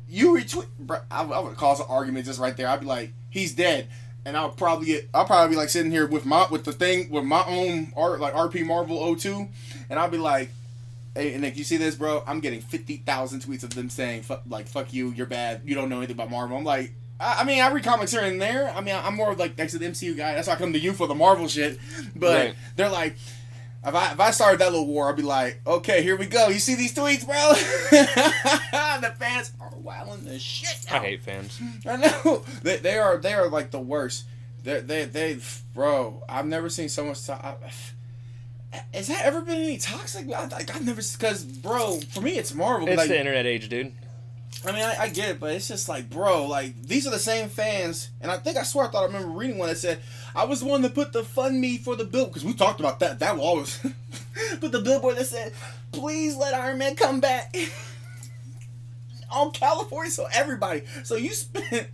[0.09, 0.65] you retweet.
[0.79, 2.67] Bro, I, I would cause an argument just right there.
[2.67, 3.87] I'd be like, he's dead,
[4.25, 5.09] and I'll probably get.
[5.13, 8.19] I'll probably be like sitting here with my with the thing with my own art
[8.19, 9.47] like RP Marvel 02,
[9.91, 10.49] and I'll be like,
[11.13, 12.23] hey, Nick, you see this, bro?
[12.25, 15.89] I'm getting fifty thousand tweets of them saying like fuck you, you're bad, you don't
[15.89, 16.57] know anything about Marvel.
[16.57, 16.93] I'm like.
[17.19, 18.69] I I mean, I read comics here and there.
[18.75, 20.33] I mean, I'm more of like next to the MCU guy.
[20.35, 21.79] That's why I come to you for the Marvel shit.
[22.15, 22.55] But Right.
[22.75, 23.15] they're like,
[23.85, 26.47] if I if I started that little war, I'd be like, okay, here we go.
[26.49, 27.53] You see these tweets, bro?
[29.01, 30.91] the fans are wilding the shit.
[30.91, 31.01] Out.
[31.01, 31.59] I hate fans.
[31.85, 34.25] I know they, they are they are like the worst.
[34.63, 35.37] They they they
[35.73, 36.23] bro.
[36.27, 37.23] I've never seen so much.
[37.25, 37.55] To- I,
[38.93, 40.25] has that ever been any toxic?
[40.33, 42.87] I, like I've never because bro, for me it's Marvel.
[42.89, 43.93] It's like, the internet age, dude.
[44.63, 47.19] I mean, I, I get it, but it's just like, bro, like these are the
[47.19, 49.99] same fans, and I think I swear I thought I remember reading one that said
[50.35, 52.79] I was the one that put the fund me for the bill because we talked
[52.79, 53.19] about that.
[53.19, 53.77] That will always
[54.59, 55.53] put the billboard that said,
[55.91, 57.55] "Please let Iron Man come back."
[59.31, 60.83] On California, so everybody.
[61.03, 61.87] So you spent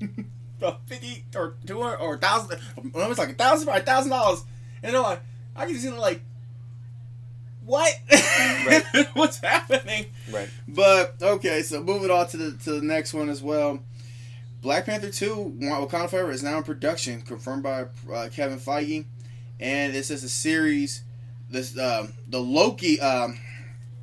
[0.86, 2.58] fifty or two hundred or thousand.
[2.76, 4.44] It was like a thousand, a thousand dollars,
[4.82, 5.20] and they're like,
[5.56, 6.20] I can see them like,
[7.64, 7.92] what?
[8.10, 8.84] Right.
[9.14, 10.06] What's happening?
[10.30, 10.48] Right.
[10.68, 13.80] But okay, so moving on to the to the next one as well.
[14.62, 19.04] Black Panther Two: Wakanda Forever is now in production, confirmed by uh, Kevin Feige,
[19.60, 21.02] and this is a series.
[21.50, 23.38] This um, the Loki um,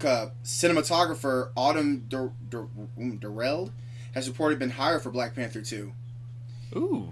[0.04, 2.68] uh, cinematographer Autumn Dur- Dur-
[3.20, 3.72] Durald
[4.14, 5.94] has reportedly been hired for Black Panther Two.
[6.76, 7.10] Ooh,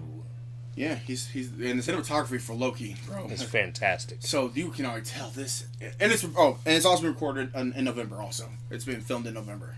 [0.76, 3.26] Yeah, he's he's in the cinematography for Loki, bro.
[3.28, 4.18] it's fantastic.
[4.20, 7.72] So you can already tell this, and it's oh, and it's also been recorded in,
[7.72, 8.16] in November.
[8.20, 9.74] Also, it's been filmed in November.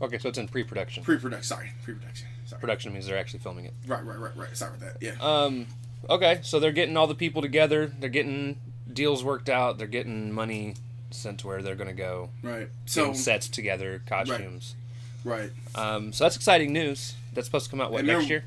[0.00, 1.02] Okay, so it's in pre-production.
[1.02, 2.28] Pre-production, sorry, pre-production.
[2.46, 2.60] Sorry.
[2.60, 3.74] Production means they're actually filming it.
[3.86, 4.56] Right, right, right, right.
[4.56, 5.02] Sorry about that.
[5.04, 5.14] Yeah.
[5.20, 5.66] Um,
[6.08, 7.92] okay, so they're getting all the people together.
[7.98, 8.58] They're getting
[8.92, 9.76] deals worked out.
[9.78, 10.74] They're getting money
[11.10, 12.30] sent to where they're going to go.
[12.42, 12.68] Right.
[12.86, 14.76] So sets together, costumes.
[15.24, 15.50] right.
[15.74, 17.14] Um, so that's exciting news.
[17.34, 18.44] That's supposed to come out what And next year?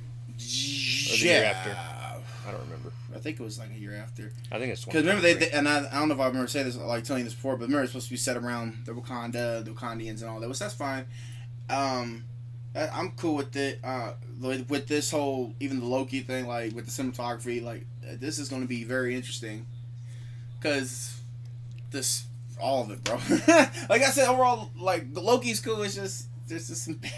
[1.17, 1.39] Yeah.
[1.39, 1.77] year after?
[2.47, 2.91] I don't remember.
[3.15, 4.31] I think it was like a year after.
[4.51, 5.49] I think it's Because remember they, 2023.
[5.49, 7.33] they and I, I don't know if I remember saying this like telling you this
[7.35, 10.39] before, but remember it's supposed to be set around the Wakanda, the Wakandians, and all
[10.39, 10.49] that.
[10.49, 11.05] Which that's fine.
[11.69, 12.23] Um,
[12.75, 13.79] I, I'm cool with it.
[13.83, 18.49] Uh, with, this whole even the Loki thing, like with the cinematography, like this is
[18.49, 19.67] going to be very interesting.
[20.61, 21.19] Cause
[21.91, 22.25] this
[22.59, 23.15] all of it, bro.
[23.89, 25.81] like I said, overall, like the Loki's cool.
[25.83, 26.99] It's just there's just some.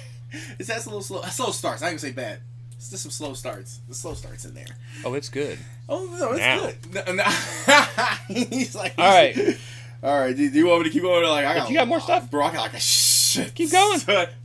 [0.57, 1.21] It's that's a little slow.
[1.23, 1.83] Slow starts.
[1.83, 2.39] I can say bad.
[2.83, 3.79] It's just some slow starts.
[3.87, 4.65] The slow starts in there.
[5.05, 5.57] Oh, it's good.
[5.87, 6.59] Oh no, it's Now.
[6.59, 7.07] good.
[7.07, 7.23] No, no.
[8.27, 9.37] he's like, All right.
[10.03, 10.35] all right.
[10.35, 11.23] Do, do you want me to keep going?
[11.23, 12.29] Like, I got, you got more stuff?
[12.29, 12.43] bro.
[12.43, 13.55] I got like a shit.
[13.55, 14.01] Keep going.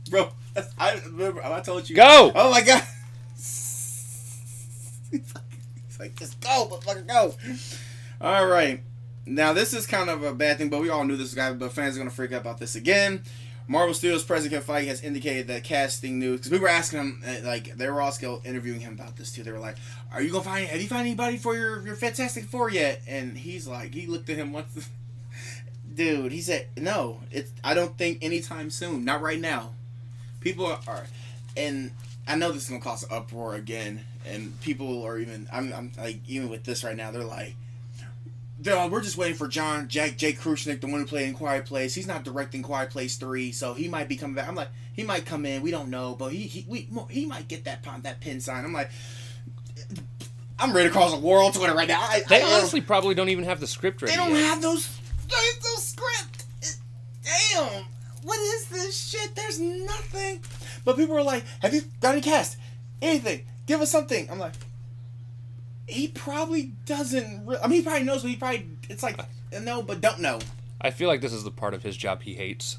[0.09, 0.29] bro.
[0.77, 1.43] I remember.
[1.43, 1.97] I told you.
[1.97, 2.31] Go.
[2.33, 2.81] Oh my god.
[3.35, 5.33] He's
[5.99, 7.35] like, just go, motherfucker, go.
[8.21, 8.79] All right.
[9.25, 11.51] Now this is kind of a bad thing, but we all knew this guy.
[11.51, 13.21] But fans are gonna freak out about this again.
[13.69, 17.23] Marvel Studios president Kevin Feige has indicated that casting news because we were asking him
[17.23, 19.43] uh, like they were still interviewing him about this too.
[19.43, 19.77] They were like,
[20.11, 20.67] "Are you gonna find?
[20.67, 24.27] Have you found anybody for your your Fantastic Four yet?" And he's like, he looked
[24.31, 24.89] at him once.
[25.93, 27.51] Dude, he said, "No, it's.
[27.63, 29.05] I don't think anytime soon.
[29.05, 29.73] Not right now.
[30.39, 31.05] People are, are
[31.55, 31.91] and
[32.27, 35.47] I know this is gonna cause an uproar again, and people are even.
[35.53, 37.53] I'm, I'm like even with this right now, they're like."
[38.63, 41.95] We're just waiting for John Jack Jake Krushnick, the one who played in Quiet Place.
[41.95, 44.47] He's not directing Quiet Place three, so he might be coming back.
[44.47, 45.61] I'm like, he might come in.
[45.61, 48.65] We don't know, but he he we, he might get that that pin sign.
[48.65, 48.91] I'm like,
[50.59, 52.01] I'm ready to cross the world Twitter right now.
[52.01, 54.11] I, They I, honestly probably don't even have the script ready.
[54.11, 54.43] they don't yet.
[54.43, 56.45] have those there's no script.
[57.23, 57.85] Damn,
[58.23, 59.35] what is this shit?
[59.35, 60.41] There's nothing.
[60.83, 62.57] But people are like, have you got any cast?
[63.01, 63.45] Anything?
[63.67, 64.29] Give us something.
[64.31, 64.53] I'm like,
[65.89, 67.45] he probably doesn't.
[67.45, 69.19] Re- I mean, he probably knows, but he probably it's like
[69.61, 70.39] no, but don't know.
[70.81, 72.77] I feel like this is the part of his job he hates,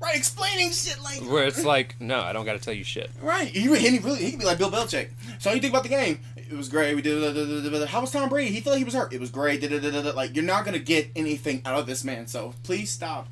[0.00, 3.10] Right, explaining shit like where it's like, no, I don't got to tell you shit.
[3.22, 3.48] Right.
[3.48, 5.10] He, he really he could be like Bill Belichick.
[5.38, 6.20] So you think about the game?
[6.36, 6.94] It was great.
[6.94, 7.88] We did.
[7.88, 8.50] How was Tom Brady?
[8.50, 9.12] He felt like he was hurt.
[9.12, 9.60] It was great.
[9.60, 10.10] da- da- da- da- da.
[10.10, 12.26] Like you're not gonna get anything out of this man.
[12.26, 13.28] So please stop.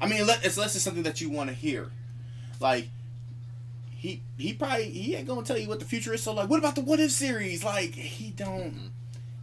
[0.00, 1.90] I mean, unless it's something that you want to hear.
[2.60, 2.88] Like
[3.96, 6.22] he he probably he ain't gonna tell you what the future is.
[6.22, 7.64] So like, what about the What If series?
[7.64, 8.92] Like he don't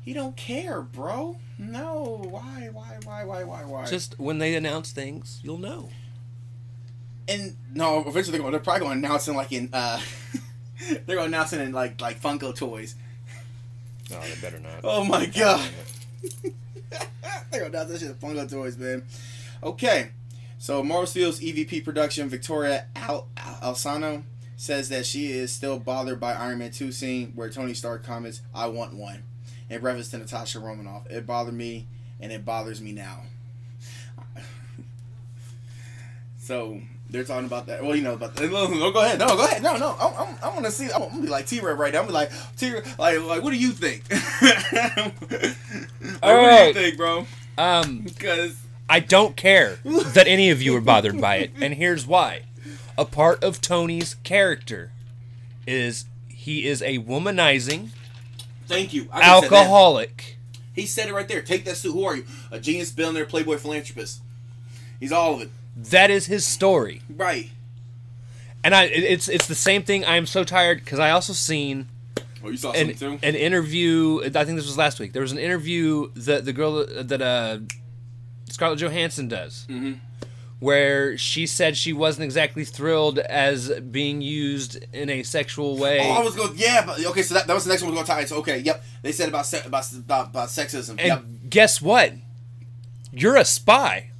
[0.01, 1.37] he don't care, bro.
[1.57, 2.25] No.
[2.29, 2.69] Why?
[2.71, 2.97] Why?
[3.03, 3.23] Why?
[3.25, 3.43] Why?
[3.43, 3.63] Why?
[3.65, 3.85] Why?
[3.85, 5.89] Just when they announce things, you'll know.
[7.27, 9.99] and no, eventually they're, going, they're probably going to announce it like in uh,
[10.89, 12.95] they're going to announce it in like like Funko toys.
[14.11, 14.81] No, they better not.
[14.83, 15.69] Oh my god,
[16.41, 19.03] they're going to announce that shit in Funko toys, man.
[19.63, 20.09] Okay,
[20.57, 24.23] so Marvel Studios EVP production Victoria Al- Al- Alonso
[24.63, 28.39] says that she is still bothered by Iron Man two scene where Tony Stark comments,
[28.55, 29.23] "I want one,"
[29.69, 31.05] in reference to Natasha Romanoff.
[31.09, 31.85] It bothered me,
[32.21, 33.23] and it bothers me now.
[36.39, 37.81] So they're talking about that.
[37.85, 38.51] Well, you know about that.
[38.51, 39.17] No, go ahead.
[39.17, 39.63] No, go ahead.
[39.63, 39.95] No, no.
[39.97, 40.91] I'm, I'm, I'm gonna see.
[40.91, 42.01] I'm gonna be like T Rev right now.
[42.01, 42.73] I'm gonna be like T.
[42.99, 44.03] Like, like, what do you think?
[44.41, 45.15] like,
[46.21, 47.25] what do you think, bro?
[47.57, 48.57] Um, Because
[48.89, 52.41] I don't care that any of you are bothered by it, and here's why.
[52.97, 54.91] A part of Tony's character
[55.65, 57.89] is he is a womanizing
[58.67, 59.07] thank you.
[59.11, 59.55] I could've said that.
[59.61, 60.37] alcoholic.
[60.73, 61.41] He said it right there.
[61.41, 61.93] Take that suit.
[61.93, 62.25] Who are you?
[62.51, 64.21] A genius, billionaire, playboy, philanthropist.
[64.99, 65.49] He's all of it.
[65.75, 67.01] That is his story.
[67.09, 67.49] Right.
[68.63, 70.05] And I it's it's the same thing.
[70.05, 71.87] I am so tired because I also seen
[72.45, 73.19] Oh, you saw an, too?
[73.23, 74.19] an interview.
[74.23, 75.13] I think this was last week.
[75.13, 77.59] There was an interview that the girl that, uh,
[78.49, 79.99] Scarlett Johansson does, Mhm.
[80.63, 85.99] Where she said she wasn't exactly thrilled as being used in a sexual way.
[86.01, 86.53] Oh, I was going.
[86.55, 87.21] Yeah, but okay.
[87.21, 88.25] So that, that was the next one we we're going to tie.
[88.25, 88.81] So okay, yep.
[89.01, 90.91] They said about se- about about, about sexism.
[90.91, 91.23] and yep.
[91.49, 92.13] guess what?
[93.11, 94.11] You're a spy.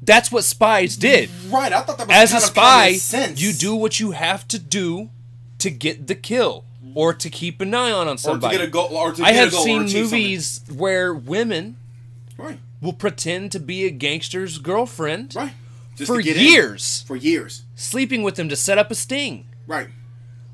[0.00, 1.28] That's what spies did.
[1.48, 1.72] Right.
[1.72, 2.96] I thought that was As a spy,
[3.34, 5.10] you do what you have to do
[5.58, 8.58] to get the kill or to keep an eye on on or to somebody.
[8.58, 8.90] get a goal.
[8.92, 11.78] Or to I get have a goal seen movies where women.
[12.38, 12.58] Right.
[12.80, 15.52] will pretend to be a gangster's girlfriend Right.
[16.00, 16.42] Just for get in.
[16.42, 17.64] years, For years.
[17.74, 19.46] sleeping with them to set up a sting.
[19.66, 19.88] Right.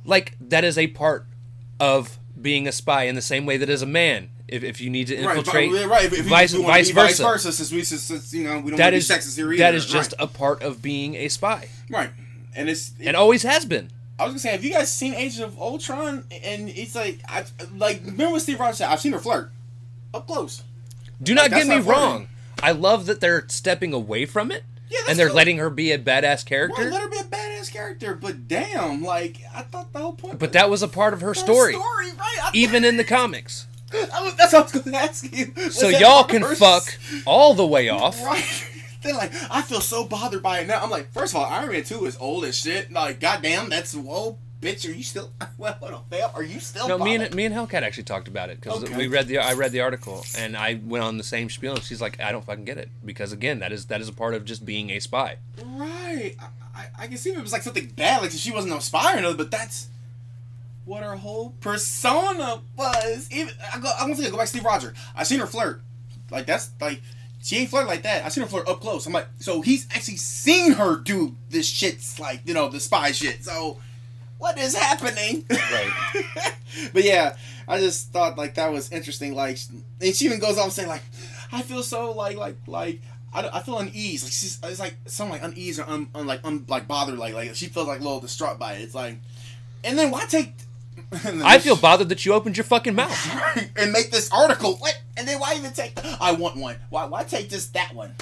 [0.05, 1.27] Like that is a part
[1.81, 4.91] of being a spy in the same way that as a man, if, if you
[4.91, 5.87] need to infiltrate, Right.
[5.89, 6.05] right.
[6.05, 7.23] If, if vice, we, we vice versa.
[7.23, 7.53] Vice versa.
[7.53, 9.63] Since we since, since you know we don't That is sexist here either.
[9.63, 10.29] that is just right.
[10.29, 12.11] a part of being a spy, right.
[12.55, 13.91] And it's and always has been.
[14.19, 16.25] I was gonna say, have you guys seen Age of Ultron?
[16.43, 17.45] And it's like, I
[17.77, 18.89] like remember what Steve Rogers said?
[18.89, 19.51] I've seen her flirt
[20.15, 20.63] up close.
[21.23, 22.29] Do not that's get me wrong.
[22.63, 25.37] I love that they're stepping away from it, Yeah, and they're cool.
[25.37, 26.83] letting her be a badass character.
[26.83, 30.39] Right, let her be a badass character, but damn, like I thought the whole point.
[30.39, 32.37] but that was a part of her her story, story, right?
[32.43, 33.67] I, even in the comics.
[33.93, 35.53] I was, that's what I was gonna ask you.
[35.57, 38.23] Was So y'all can fuck all the way off.
[38.25, 38.45] Right.
[39.03, 40.83] They're like, I feel so bothered by it now.
[40.83, 42.91] I'm like, first of all, Iron Man 2 is old as shit.
[42.91, 44.89] Like, goddamn, that's whoa, bitch.
[44.89, 45.31] Are you still?
[45.59, 46.29] Well, hold on, fam.
[46.35, 46.87] Are you still?
[46.89, 48.97] No, me and me and Hellcat actually talked about it because Okay.
[48.97, 51.83] we read the I read the article and I went on the same spiel and
[51.83, 54.35] she's like I don't fucking get it because again that is that is a part
[54.35, 55.37] of just being a spy.
[55.65, 56.35] Right.
[56.39, 56.47] I,
[56.81, 59.15] I, I can see if it was like something bad, like she wasn't a spy
[59.17, 59.89] or her, but that's
[60.85, 63.29] what her whole persona was.
[63.33, 64.97] Even I go, I'm gonna go back to Steve Rogers.
[65.17, 65.81] I seen her flirt.
[66.31, 67.01] Like that's like
[67.43, 68.25] she ain't flirt like that.
[68.25, 69.07] I seen her flirt up close.
[69.07, 73.13] I'm like, so he's actually seen her do this shit, like you know the spy
[73.13, 73.43] shit.
[73.45, 73.79] So
[74.39, 75.45] what is happening?
[75.51, 75.93] Right.
[76.93, 79.35] but yeah, I just thought like that was interesting.
[79.35, 79.59] Like,
[80.01, 81.03] and she even goes on saying like,
[81.53, 83.01] I feel so like like like.
[83.35, 84.23] I, I feel unease.
[84.23, 87.19] Like she's, it's like some like unease or un, un, like un, like bothered.
[87.19, 88.83] Like like she feels like a little distraught by it.
[88.83, 89.19] It's like,
[89.85, 90.55] and then why take
[91.23, 93.67] then I feel bothered that you opened your fucking mouth.
[93.77, 94.77] and make this article.
[94.77, 94.99] What?
[95.17, 95.93] And then why even take?
[96.21, 96.77] I want one.
[96.91, 97.05] Why?
[97.07, 98.15] Why take just that one?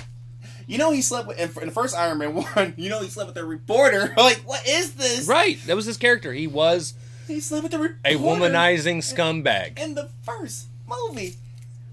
[0.66, 2.74] You know he slept with in in the first Iron Man one.
[2.76, 4.14] You know he slept with a reporter.
[4.16, 5.26] Like what is this?
[5.26, 6.32] Right, that was his character.
[6.32, 6.94] He was
[7.28, 8.00] He slept with a reporter.
[8.04, 9.78] a womanizing scumbag.
[9.78, 11.36] in the first movie.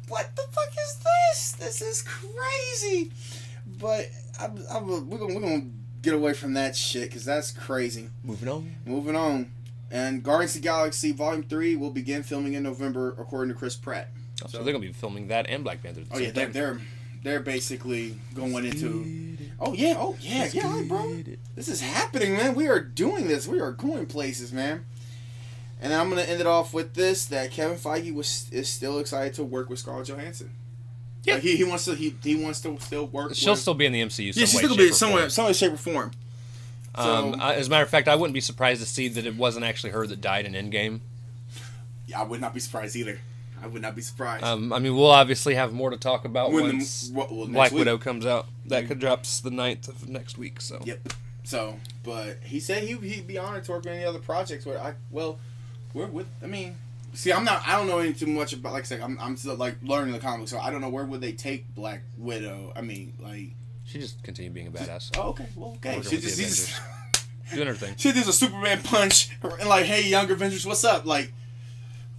[0.08, 1.52] What the fuck is this?
[1.54, 3.12] This is crazy.
[3.80, 4.08] But
[4.40, 5.66] I'm, I'm, we're gonna we're gonna
[6.02, 8.10] get away from that shit because that's crazy.
[8.24, 8.76] Moving on.
[8.86, 9.52] Moving on.
[9.90, 13.76] And Guardians of the Galaxy Volume Three will begin filming in November, according to Chris
[13.76, 14.10] Pratt.
[14.44, 16.02] Oh, so they're gonna be filming that and Black Panther.
[16.12, 16.82] Oh yeah, they're they're
[17.24, 19.38] they're basically going into.
[19.60, 21.24] Oh yeah, oh yeah, yeah, all right, bro.
[21.56, 22.56] This is happening, man.
[22.56, 23.48] We are doing this.
[23.48, 24.86] We are going places, man.
[25.82, 29.34] And I'm gonna end it off with this: that Kevin Feige was is still excited
[29.36, 30.52] to work with Scarlett Johansson.
[31.24, 31.36] Yeah.
[31.36, 33.36] Like, he, he wants to he, he wants to still work.
[33.36, 34.26] She'll with, still be in the MCU.
[34.28, 36.12] yeah, Some she's still gonna be shape, or some way, some way, shape, or form.
[36.96, 39.26] Um, So- I- as a matter of fact, I wouldn't be surprised to see that
[39.26, 41.02] it wasn't actually her that died in Endgame.
[42.08, 43.20] Yeah, I would not be surprised either.
[43.62, 44.44] I would not be surprised.
[44.44, 47.40] Um, I mean, we'll obviously have more to talk about When the- once well, well,
[47.42, 47.80] next Black week.
[47.80, 48.48] Widow comes out.
[48.66, 50.62] That could drops the 9th of next week.
[50.62, 51.14] So Yep.
[51.44, 54.80] So, but he said he he'd be honored to work on any other projects where
[54.80, 55.40] I well,
[55.94, 56.28] we're with.
[56.42, 56.78] I mean,
[57.14, 57.64] see, I'm not.
[57.68, 58.74] I don't know any too much about.
[58.74, 61.04] Like I said, I'm I'm still like learning the comics, so I don't know where
[61.04, 62.72] would they take Black Widow.
[62.76, 63.50] I mean, like.
[63.86, 65.48] she just continued being a badass, Oh, okay.
[65.56, 66.02] Well, okay.
[66.04, 66.82] She just, the she just
[67.54, 67.96] doing her thing.
[67.98, 71.06] she does a Superman punch and like, hey, younger Avengers, what's up?
[71.06, 71.34] Like,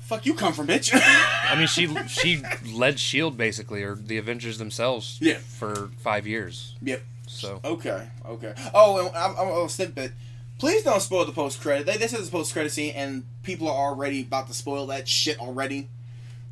[0.02, 0.90] fuck you, come from bitch.
[0.94, 5.38] I mean, she she led Shield basically, or the Avengers themselves, Yeah.
[5.38, 6.74] for five years.
[6.82, 7.02] yep.
[7.26, 8.52] So Okay, okay.
[8.74, 10.12] Oh, and I'm, I'm a snippet.
[10.58, 11.86] Please don't spoil the post credit.
[11.86, 15.08] They This is a post credit scene, and people are already about to spoil that
[15.08, 15.88] shit already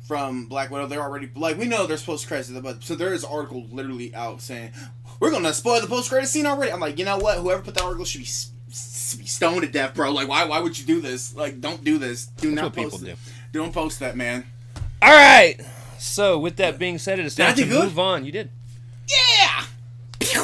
[0.07, 0.87] from Black Widow.
[0.87, 4.13] They're already like we know there's post credits, but so there is an article literally
[4.15, 4.71] out saying
[5.19, 6.71] we're gonna spoil the post credit scene already.
[6.71, 7.37] I'm like, you know what?
[7.37, 10.11] Whoever put that article should be s- s- be stoned to death, bro.
[10.11, 10.45] Like, why?
[10.45, 11.35] Why would you do this?
[11.35, 12.25] Like, don't do this.
[12.25, 13.13] Do that's not what people post do.
[13.51, 14.45] Don't post that, man.
[15.01, 15.57] All right.
[15.99, 17.83] So with that being said, it is time to good?
[17.83, 18.25] move on.
[18.25, 18.49] You did.
[19.09, 19.65] Yeah.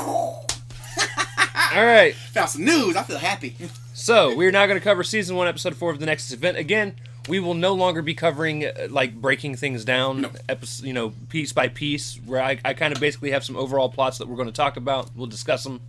[1.75, 2.13] All right.
[2.33, 2.95] Found some news.
[2.95, 3.55] I feel happy.
[3.93, 6.57] So we're now going to cover season one, episode four of the Nexus event.
[6.57, 6.95] Again,
[7.27, 10.31] we will no longer be covering uh, like breaking things down, No.
[10.47, 12.15] episode, you know, piece by piece.
[12.25, 14.77] Where I, I kind of basically have some overall plots that we're going to talk
[14.77, 15.09] about.
[15.15, 15.81] We'll discuss them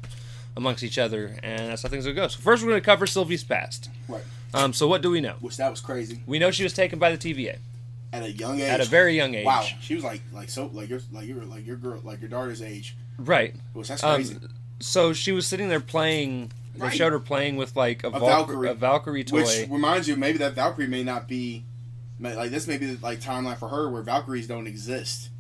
[0.57, 2.27] amongst each other, and that's how things will go.
[2.29, 3.89] So first, we're going to cover Sylvie's past.
[4.09, 4.23] Right.
[4.55, 5.35] Um, so what do we know?
[5.41, 6.23] Which that was crazy.
[6.27, 7.59] We know she was taken by the TVA
[8.13, 8.69] At a young age.
[8.69, 9.45] at a very young age.
[9.45, 12.31] Wow, she was like like so like your like your like your girl like your
[12.31, 12.97] daughter's age.
[13.19, 13.55] Right.
[13.75, 14.37] Which that's Um, crazy.
[14.81, 16.51] so she was sitting there playing.
[16.75, 16.97] They Right.
[16.97, 18.69] showed her playing with like a, A Valkyrie, Valkyrie.
[18.69, 19.37] a Valkyrie toy.
[19.43, 21.65] Which reminds you, maybe that Valkyrie may not be,
[22.21, 25.31] like this may be the like timeline for her where Valkyries don't exist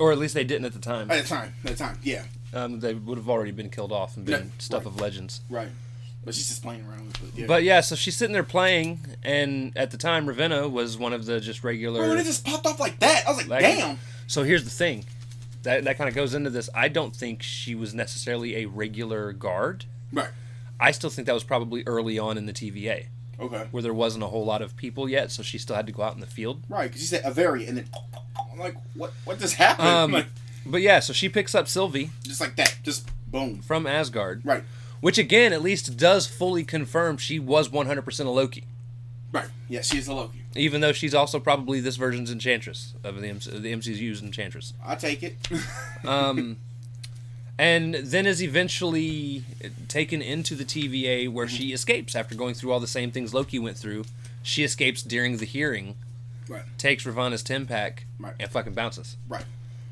[0.00, 1.10] or at least they didn't at the time.
[1.10, 1.54] at the time.
[1.64, 4.50] At the time, yeah, Um, they would have already been killed off and been Yeah,
[4.58, 4.94] stuff right.
[4.94, 5.40] of legends.
[5.48, 5.68] right.
[6.24, 7.40] But she's just playing around with it.
[7.40, 7.46] Yeah.
[7.46, 11.26] But yeah, so she's sitting there playing, and at the time, Ravonna was one of
[11.26, 12.00] the just regular.
[12.00, 13.98] Bro, when it just popped off like that, I was like, Like- damn.
[14.26, 15.04] So here's the thing,
[15.64, 16.70] that that kind of goes into this.
[16.74, 19.84] I don't think she was necessarily a regular guard.
[20.12, 20.30] Right.
[20.80, 23.06] I still think that was probably early on in the TVA,
[23.38, 23.68] Okay.
[23.70, 26.02] where there wasn't a whole lot of people yet, so she still had to go
[26.02, 26.62] out in the field.
[26.70, 27.88] Right, because she said a very, and then
[28.50, 29.12] I'm like, what?
[29.26, 29.86] What just happened?
[29.88, 30.26] Um, like,
[30.66, 33.60] But yeah, so she picks up Sylvie just like that, just boom.
[33.60, 34.64] from Asgard, Right.
[35.04, 38.64] Which again, at least does fully confirm she was 100% a Loki.
[39.32, 39.48] Right.
[39.68, 40.44] Yeah, she is a Loki.
[40.56, 44.72] Even though she's also probably this version's Enchantress of the, MC, the MCU's Enchantress.
[44.82, 45.36] I take it.
[46.08, 46.56] Um,
[47.58, 49.44] and then is eventually
[49.88, 53.58] taken into the TVA where she escapes after going through all the same things Loki
[53.58, 54.06] went through.
[54.42, 55.96] She escapes during the hearing,
[56.48, 56.62] right.
[56.78, 58.34] takes Ravonna's Tim pack, Right.
[58.40, 59.18] and fucking bounces.
[59.28, 59.44] Right.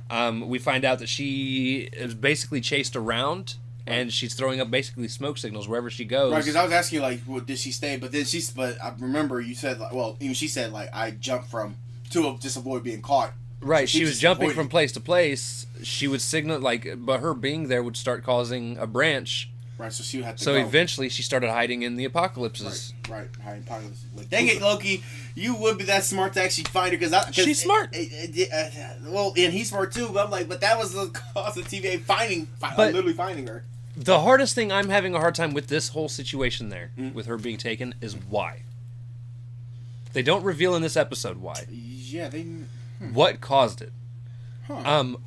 [0.09, 5.09] Um, we find out that she is basically chased around and she's throwing up basically
[5.09, 6.33] smoke signals wherever she goes.
[6.33, 7.97] Right, because I was asking you, like, well, did she stay?
[7.97, 11.11] But then she's, but I remember you said like, well, even she said like, I
[11.13, 11.77] jumped from
[12.11, 13.33] to just avoid being caught.
[13.61, 14.57] Right, So she she was jumping avoided.
[14.57, 15.67] from place to place.
[15.85, 19.49] She would signal like, but her being there would start causing a branch.
[19.83, 20.45] Right, so she have to.
[20.45, 20.61] So go.
[20.61, 22.95] eventually, she started hiding in the apocalypses.
[23.09, 23.29] Right, right.
[23.45, 24.05] Hiding pockets.
[24.17, 25.03] Like, dang it, Loki!
[25.35, 27.95] You would be that smart to actually find her because She's smart.
[27.95, 30.09] it- it- it- uh, well, and he's smart too.
[30.13, 33.47] But I'm like, but that was the cause of TVA finding, fi- But- literally finding
[33.49, 33.65] her.
[33.97, 37.13] The hardest thing I'm having a hard time with this whole situation there, Mm.
[37.13, 38.63] with her being taken, is why.
[40.13, 41.67] They don't reveal in this episode why.
[41.71, 42.47] Yeah, they.
[43.13, 43.93] What caused it?
[44.69, 44.77] Huh.
[44.85, 45.19] Um,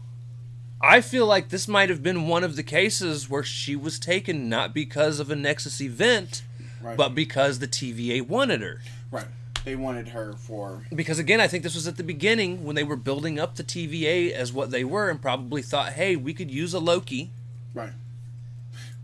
[0.86, 4.48] I feel like this might have been one of the cases where she was taken
[4.50, 6.44] not because of a Nexus event,
[6.82, 8.82] right, but because the TVA wanted her.
[9.12, 9.26] right.
[9.64, 10.84] They wanted her for.
[10.94, 13.64] Because again, I think this was at the beginning when they were building up the
[13.64, 17.32] TVA as what they were, and probably thought, "Hey, we could use a Loki.
[17.74, 17.90] Right.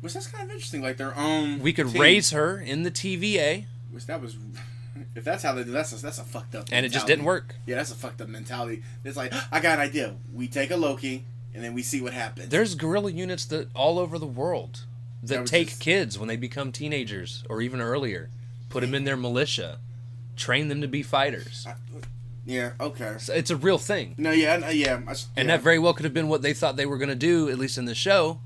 [0.02, 0.84] Which that's kind of interesting.
[0.84, 1.62] Like their own.
[1.62, 4.38] We could team, raise her in the TVA." Which that was.
[5.16, 6.68] If that's how they do, that's a, that's a fucked up.
[6.72, 7.56] and it just didn't work.
[7.66, 8.84] Yeah, that's a fucked up mentality.
[9.04, 10.14] It's like I got an idea.
[10.32, 12.50] We take a Loki, and then we see what happens.
[12.50, 14.82] There's guerrilla units that all over the world
[15.24, 18.30] that That take just- kids when they become teenagers or even earlier,
[18.70, 19.80] put them in their militia,
[20.36, 21.68] train them to be fighters.
[22.46, 22.72] yeah.
[22.80, 23.16] Okay.
[23.20, 24.16] So it's a real thing.
[24.18, 24.32] No.
[24.32, 24.58] Yeah.
[24.58, 25.02] no, Yeah.
[25.08, 27.10] I s- And that very well could have been what they thought they were going
[27.10, 28.40] to do, at least in the show.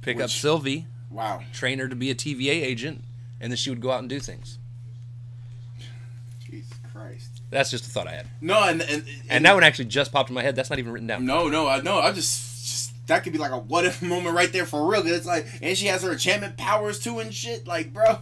[0.00, 1.42] Pick up Sylvie, Wow.
[1.52, 3.04] train her to be a TVA agent,
[3.40, 4.58] and then she would go out and do things.
[7.52, 8.26] That's just a thought I had.
[8.40, 10.56] No, and and, And that one actually just popped in my head.
[10.56, 11.24] That's not even written down.
[11.26, 11.98] No, no, I no.
[12.00, 15.02] I just, just that could be like a what if moment right there for real.
[15.02, 17.66] 'cause it's like, and she has her enchantment powers too and shit.
[17.66, 18.18] Like, bro,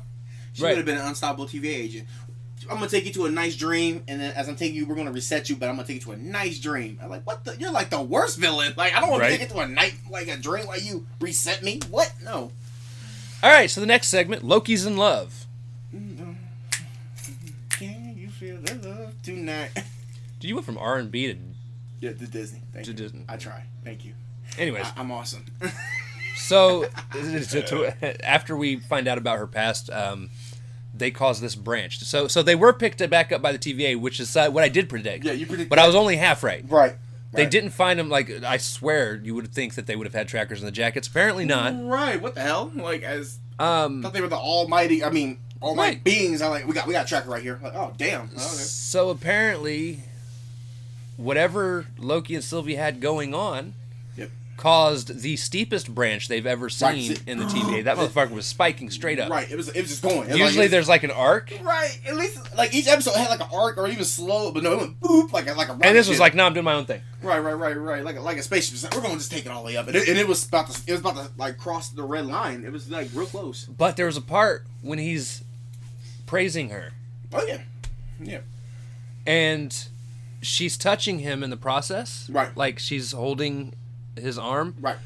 [0.52, 0.70] she Right.
[0.70, 2.06] would have been an unstoppable TV agent.
[2.68, 4.94] I'm gonna take you to a nice dream, and then as I'm taking you, we're
[4.94, 6.98] gonna reset you, but I'm gonna take you to a nice dream.
[7.02, 7.56] I'm like, what the?
[7.56, 8.74] You're like the worst villain.
[8.76, 9.30] Like, I don't want Right.
[9.30, 10.66] to take it to a night like a dream.
[10.66, 11.80] Like you reset me.
[11.88, 12.12] What?
[12.22, 12.52] No.
[13.42, 15.46] All right, so the next segment Loki's in love.
[15.94, 17.68] Mm, uh, mm-hmm.
[17.70, 18.58] Can you feel
[19.46, 19.70] tonight?
[20.40, 21.38] Do you went from R&B to,
[22.00, 22.62] yeah, the Disney.
[22.72, 22.96] Thank to you.
[22.96, 23.24] Disney?
[23.28, 23.64] I try.
[23.84, 24.14] Thank you.
[24.58, 25.44] Anyways, I, I'm awesome.
[26.36, 27.44] So, to-
[28.00, 30.30] to- after we find out about her past, um,
[30.94, 32.00] they cause this branch.
[32.00, 34.68] So, so they were picked back up by the TVA, which is uh, what I
[34.68, 35.24] did predict.
[35.24, 35.68] yeah, you predict.
[35.68, 36.64] But I was only half right.
[36.68, 36.94] right.
[37.32, 37.50] They right.
[37.50, 38.08] didn't find them.
[38.08, 41.06] Like I swear, you would think that they would have had trackers in the jackets.
[41.06, 41.74] Apparently not.
[41.78, 42.20] Right.
[42.20, 42.72] What the hell?
[42.74, 45.04] Like as Um, thought they were the almighty.
[45.04, 46.04] I mean, almighty Right.
[46.04, 46.42] beings.
[46.42, 47.58] I'm like, we got we got a tracker right here.
[47.62, 48.22] Like, oh damn.
[48.22, 48.38] Oh, okay.
[48.38, 50.00] so apparently,
[51.16, 53.74] whatever Loki and Sylvie had going on.
[54.16, 54.30] Yep.
[54.56, 57.84] Caused the steepest branch they've ever seen Right, in the TVA.
[57.84, 59.30] That motherfucker was spiking straight up.
[59.30, 59.50] Right.
[59.50, 60.28] It was it was just going.
[60.28, 61.98] Was Usually like, there's like an arc, right.
[62.06, 64.78] At least like each episode had like an arc or even slow, but no, it
[64.78, 65.72] went boop like a like a.
[65.72, 67.00] and this was like, no, I'm doing my own thing.
[67.22, 68.82] right, right, right, right, like a, like a spaceship.
[68.82, 70.46] Like, We're gonna just take it all the way up, and it, and it was
[70.46, 72.62] about to it was about to like cross the red line.
[72.64, 73.64] It was like real close.
[73.64, 75.42] But there was a part when he's
[76.30, 76.92] praising her,
[77.32, 77.58] Oh yeah,
[78.22, 78.38] yeah.
[79.26, 79.88] and
[80.40, 82.28] she's touching him in the process.
[82.30, 82.56] Right.
[82.56, 83.74] Like she's holding
[84.16, 84.96] his arm, Right,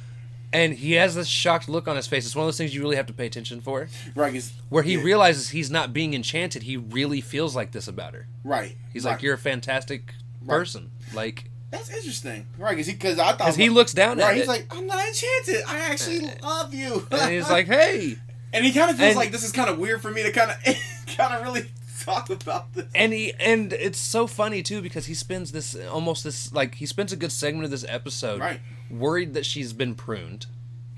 [0.52, 2.26] and he has this shocked look on his face.
[2.26, 3.88] It's one of those things you really have to pay attention for.
[4.14, 4.32] right.
[4.32, 6.62] 'cause- Where he yeah, realizes he's not being enchanted.
[6.64, 8.26] He really feels like this about her.
[8.44, 8.76] right.
[8.92, 9.12] He's right.
[9.12, 10.58] like, "You're a fantastic Right.
[10.58, 12.76] person." Like, That's interesting, right?
[12.76, 14.28] Because I thought because he looks down right.
[14.30, 15.64] at He's it, like, I'm not enchanted.
[15.66, 17.06] I actually love you.
[17.10, 18.16] and he's like, "Hey."
[18.52, 20.30] and he kind of feels and- like this is kind of weird for me to
[20.30, 20.56] kind of
[21.18, 21.66] of really
[22.00, 22.86] talk about this.
[22.94, 26.86] and he and it's so funny too because he spends this almost this like he
[26.86, 28.60] spends a good segment of this episode Right.
[28.90, 30.46] worried that she's been pruned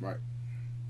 [0.00, 0.16] Right.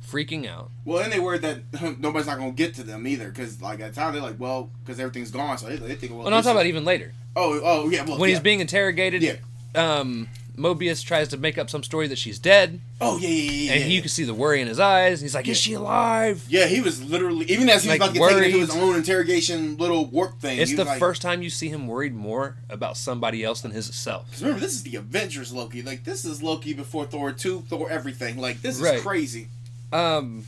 [0.07, 3.61] freaking out Well, and they worried that nobody's not gonna get to them either, because
[3.61, 6.23] like at the time they're like, well, because everything's gone, so they, they think, well,
[6.23, 8.05] well no i'm talking about even later Oh, oh yeah.
[8.05, 8.37] Well, when yeah.
[8.37, 9.35] he's being interrogated Yeah.
[9.75, 13.73] um mobius tries to make up some story that she's dead Oh yeah, yeah, yeah.
[13.73, 13.87] and yeah.
[13.89, 16.65] he, you can see the worry in his eyes he's like is she alive Yeah,
[16.67, 18.97] he was literally even as he was Like, about to get taken into his own
[18.97, 20.59] interrogation little warp thing.
[20.59, 23.87] it's the like, first time you see him worried more about somebody else than his
[23.95, 25.83] self 'cause remember, this is the Avengers Loki.
[25.83, 28.39] Like this is Loki before Thor two, Thor everything.
[28.39, 29.01] Like this is Right.
[29.03, 29.49] crazy.
[29.93, 30.45] um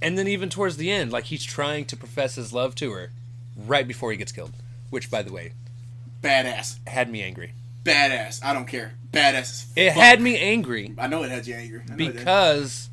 [0.00, 3.10] and then even towards the end like he's trying to profess his love to her
[3.56, 4.52] right before he gets killed
[4.90, 5.52] which by the way
[6.22, 7.52] Badass, had me angry
[7.84, 8.44] badass.
[8.44, 8.94] I don't care.
[9.12, 9.40] Badass.
[9.40, 10.02] As It fuck.
[10.02, 11.82] had me angry I know it had you angry.
[11.96, 12.88] Because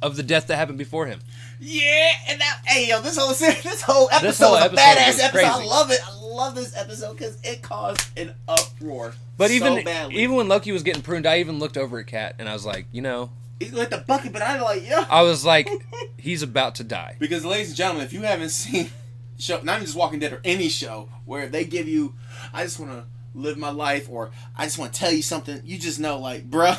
[0.00, 1.20] of the death that happened before him.
[1.60, 4.64] Yeah, and that hey yo, this whole se- this whole episode This whole was a
[4.64, 5.46] episode badass was episode.
[5.46, 6.00] I love it.
[6.04, 9.14] I love this episode because it caused an uproar.
[9.38, 10.16] But so even badly.
[10.16, 12.66] even when Loki was getting pruned, I even looked over at Kat and I was
[12.66, 15.06] like, you know, he lit the bucket, but I like yeah.
[15.08, 15.68] I was like,
[16.16, 17.14] he's about to die.
[17.20, 18.90] Because ladies and gentlemen, if you haven't seen
[19.38, 22.14] show, not even just Walking Dead or any show where they give you,
[22.52, 25.60] I just want to live my life or I just want to tell you something,
[25.64, 26.78] you just know like, bruh.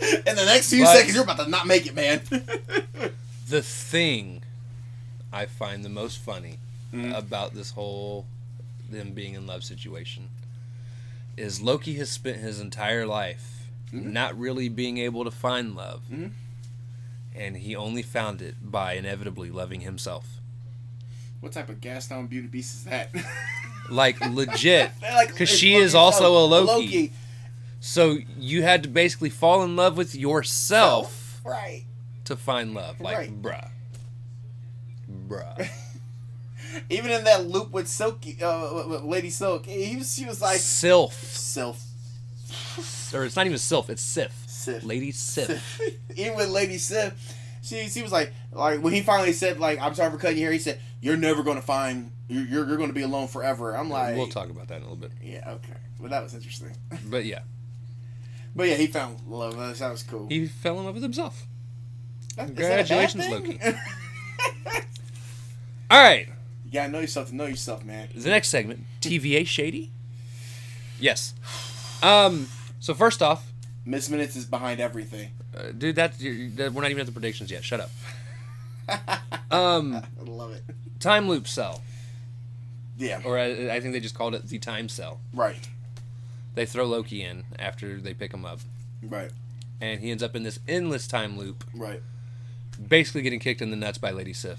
[0.00, 2.20] In the next few But- seconds, you're about to not make it, man.
[3.48, 4.42] The thing
[5.32, 6.58] I find the most funny
[6.92, 7.16] Mhm.
[7.16, 8.26] about this whole
[8.90, 10.28] them being in love situation
[11.36, 14.12] is Loki has spent his entire life Mhm.
[14.12, 16.02] not really being able to find love.
[16.12, 16.32] Mhm.
[17.34, 20.26] And he only found it by inevitably loving himself.
[21.40, 23.10] what type of gas down beauty beast is that?
[23.90, 24.90] Like legit.
[25.00, 26.78] because it's she Loki is also a himself.
[26.80, 27.12] Loki.
[27.80, 31.84] So you had to basically fall in love with yourself Right.
[32.24, 33.00] to find love.
[33.00, 33.42] Like, Right.
[33.42, 33.68] bruh.
[35.28, 35.68] Bruh.
[36.90, 40.58] Even in that loop with Silky, uh, with Lady Silk, he was, she was like
[40.58, 41.14] Sylph.
[41.14, 41.84] self.
[43.14, 44.34] Or it's not even Sylph, it's Sif.
[44.46, 44.84] Sif.
[44.84, 45.80] Lady Sif.
[46.14, 47.14] Even with Lady Sif,
[47.62, 50.48] she she was like like when he finally said like I'm sorry for cutting your
[50.48, 50.52] hair.
[50.52, 53.74] He said you're never gonna find you're you're, you're gonna be alone forever.
[53.76, 55.12] I'm like we'll talk about that in a little bit.
[55.22, 56.72] Yeah, okay, but that was interesting.
[57.10, 57.40] But yeah,
[58.54, 59.56] But yeah, he found love.
[59.56, 60.26] That that was cool.
[60.28, 61.46] he fell in love with himself.
[62.36, 63.58] That congratulations, Loki.
[65.90, 66.28] All right.
[66.66, 68.08] You gotta know yourself to know yourself, man.
[68.14, 69.90] The next segment, TVA shady.
[71.00, 71.34] Yes.
[72.02, 72.48] Um.
[72.80, 73.50] So first off,
[73.86, 75.30] Miss Minutes is behind everything.
[75.56, 77.64] uh, dude, that, you're- that we're not even at the predictions yet.
[77.64, 77.90] Shut up.
[79.50, 80.62] Um, I love it.
[81.00, 81.80] time loop cell,
[82.98, 83.20] Yeah.
[83.24, 85.20] or I, I think they just called it the time cell.
[85.32, 85.68] Right.
[86.54, 88.60] They throw Loki in after they pick him up,
[89.02, 89.30] Right.
[89.80, 92.02] and he ends up in this endless time loop, Right.
[92.88, 94.58] basically getting kicked in the nuts by Lady Sif.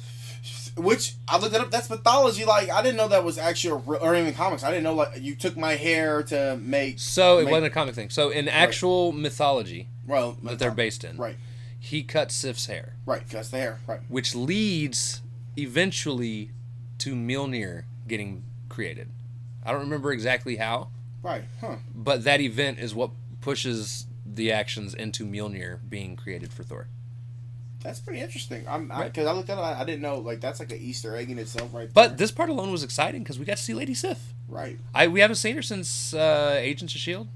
[0.78, 1.72] Which I looked it up.
[1.72, 2.46] That's mythology.
[2.46, 4.64] Like I didn't know that was actually real- or even comics.
[4.64, 7.00] I didn't know like you took my hair to make.
[7.00, 8.10] So it Make- wasn't a comic thing.
[8.10, 11.36] So in actual mythology Well, that they're based in, Right.
[11.78, 13.28] he cut Sif's hair, Right.
[13.28, 13.80] That's the hair.
[13.86, 14.00] Right.
[14.08, 15.22] which leads
[15.58, 16.52] eventually
[17.00, 19.10] to Mjolnir getting created.
[19.64, 20.90] I don't remember exactly how,
[21.24, 21.44] Right.
[21.62, 21.78] Huh.
[21.96, 26.88] but that event is what pushes the actions into Mjolnir being created for Thor.
[27.82, 28.66] That's pretty interesting.
[28.68, 29.06] I'm Right.
[29.06, 29.62] because I, looked at it.
[29.62, 31.90] I, I didn't know like that's like an Easter egg in itself, right?
[31.94, 32.18] But there.
[32.18, 34.34] this part alone was exciting because we got to see Lady Sif.
[34.50, 34.78] right.
[34.94, 37.28] I we haven't seen her since uh, Agents of Shield.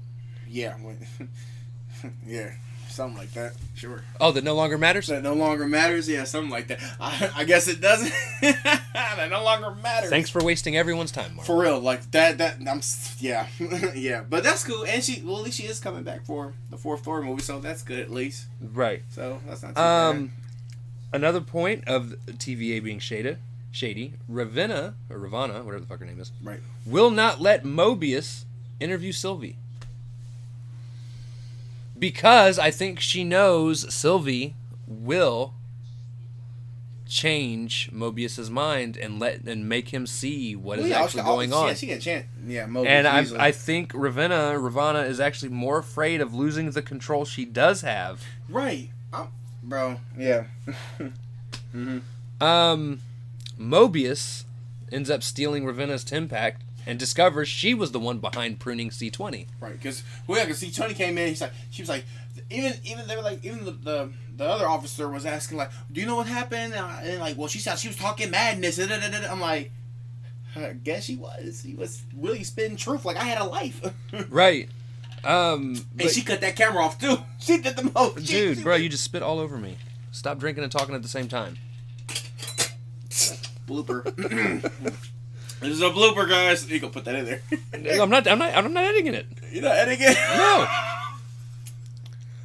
[0.48, 0.76] Yeah.
[2.26, 2.50] yeah.
[2.94, 3.54] Something like that.
[3.74, 4.02] Sure.
[4.20, 5.08] Oh, that no longer matters.
[5.08, 6.08] That no longer matters.
[6.08, 6.24] Yeah.
[6.24, 6.80] Something like that.
[7.00, 8.12] I, I guess it doesn't.
[8.40, 10.10] that no longer matters.
[10.10, 11.46] Thanks for wasting everyone's time, Mark.
[11.46, 12.38] For real, like that.
[12.38, 12.80] That I'm.
[13.18, 13.48] Yeah,
[13.94, 14.22] yeah.
[14.28, 14.84] But that's cool.
[14.86, 17.58] And she, well, at least she is coming back for the fourth Thor movie, so
[17.58, 18.46] that's good at least.
[18.60, 19.02] Right.
[19.10, 20.08] So that's not too bad.
[20.10, 20.32] Um,
[21.12, 23.36] another point of TVA being shady,
[23.72, 24.14] shady.
[24.28, 26.60] Ravenna or Ravana, whatever the fuck her name is, Right.
[26.86, 28.44] will not let Mobius
[28.80, 29.56] interview Sylvie
[32.10, 34.54] because I think she knows Sylvie
[34.86, 35.54] will
[37.06, 41.36] change Mobius's mind and let and make him see what is Well, yeah, actually I'll-
[41.36, 41.68] going I'll- on.
[41.68, 42.26] Yeah, she can chant.
[42.46, 43.46] Yeah, Mobius and I.
[43.46, 48.22] I think Ravenna, Ravana is actually more afraid of losing the control she does have.
[48.50, 49.28] right, I'm,
[49.62, 50.00] bro.
[50.18, 50.44] Yeah.
[51.72, 51.98] hmm
[52.38, 53.00] Um,
[53.58, 54.44] Mobius
[54.92, 56.56] ends up stealing Ravenna's TemPad
[56.86, 59.46] and discovers she was the one behind pruning C20.
[59.60, 61.28] Right, because well, yeah, because see, Tony came in.
[61.28, 62.04] He's like, she was like,
[62.50, 66.00] even even they were like, even the the, the other officer was asking like, do
[66.00, 66.74] you know what happened?
[66.74, 68.76] Uh, And like, well, she said she was talking madness.
[68.76, 69.30] da, da, da, da.
[69.30, 69.70] I'm like.
[70.56, 71.62] I guess she was.
[71.66, 73.04] He was really spitting truth.
[73.04, 73.82] Like I had a life,
[74.30, 74.68] Right.
[75.24, 77.16] Um, but- she cut that camera off too.
[77.40, 78.24] She did the most.
[78.24, 79.78] She- dude, she- bro, you just spit all over me.
[80.12, 81.56] Stop drinking and talking at the same time.
[83.66, 84.04] blooper.
[85.64, 86.68] this is a blooper, guys.
[86.70, 87.42] You can put that in there.
[88.02, 88.26] I'm not.
[88.28, 88.54] I'm not.
[88.54, 89.26] I'm not editing it.
[89.52, 90.16] you know, editing it.
[90.36, 90.66] No.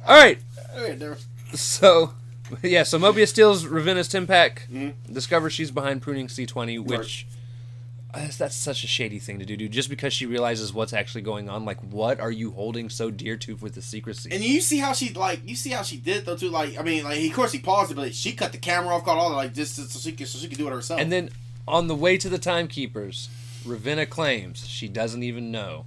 [0.06, 0.38] All right.
[0.76, 1.14] Okay,
[1.52, 2.12] So,
[2.62, 2.82] yeah.
[2.84, 4.94] So Mobius steals Ravenna's TemPad, Mhm.
[5.12, 7.26] discovers she's behind pruning C20, which.
[8.14, 9.70] uh, that's such a shady thing to do, dude.
[9.72, 13.36] Just because she realizes what's actually going on, like, what are you holding so dear
[13.36, 14.30] to with the secrecy?
[14.32, 16.48] And you see how she like you see how she did it, though too.
[16.48, 19.04] Like I mean, like of course he paused it, but she cut the camera off,
[19.04, 21.00] caught all that, like just so she could so she could do it herself.
[21.00, 21.30] And then
[21.66, 23.28] on the way to the timekeepers,
[23.64, 25.86] Ravenna claims she doesn't even know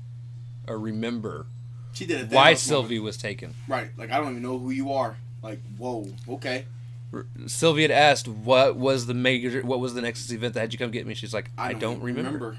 [0.68, 1.48] or remember
[1.94, 3.54] she did why Sylvie was taken.
[3.68, 5.18] Right, like I don't even know who you are.
[5.42, 6.66] Like whoa, okay.
[7.14, 10.74] R- Sylvie had asked what was the major, what was the Nexus event that had
[10.74, 11.14] you come get me.
[11.14, 12.58] She's like, I, don't, remember.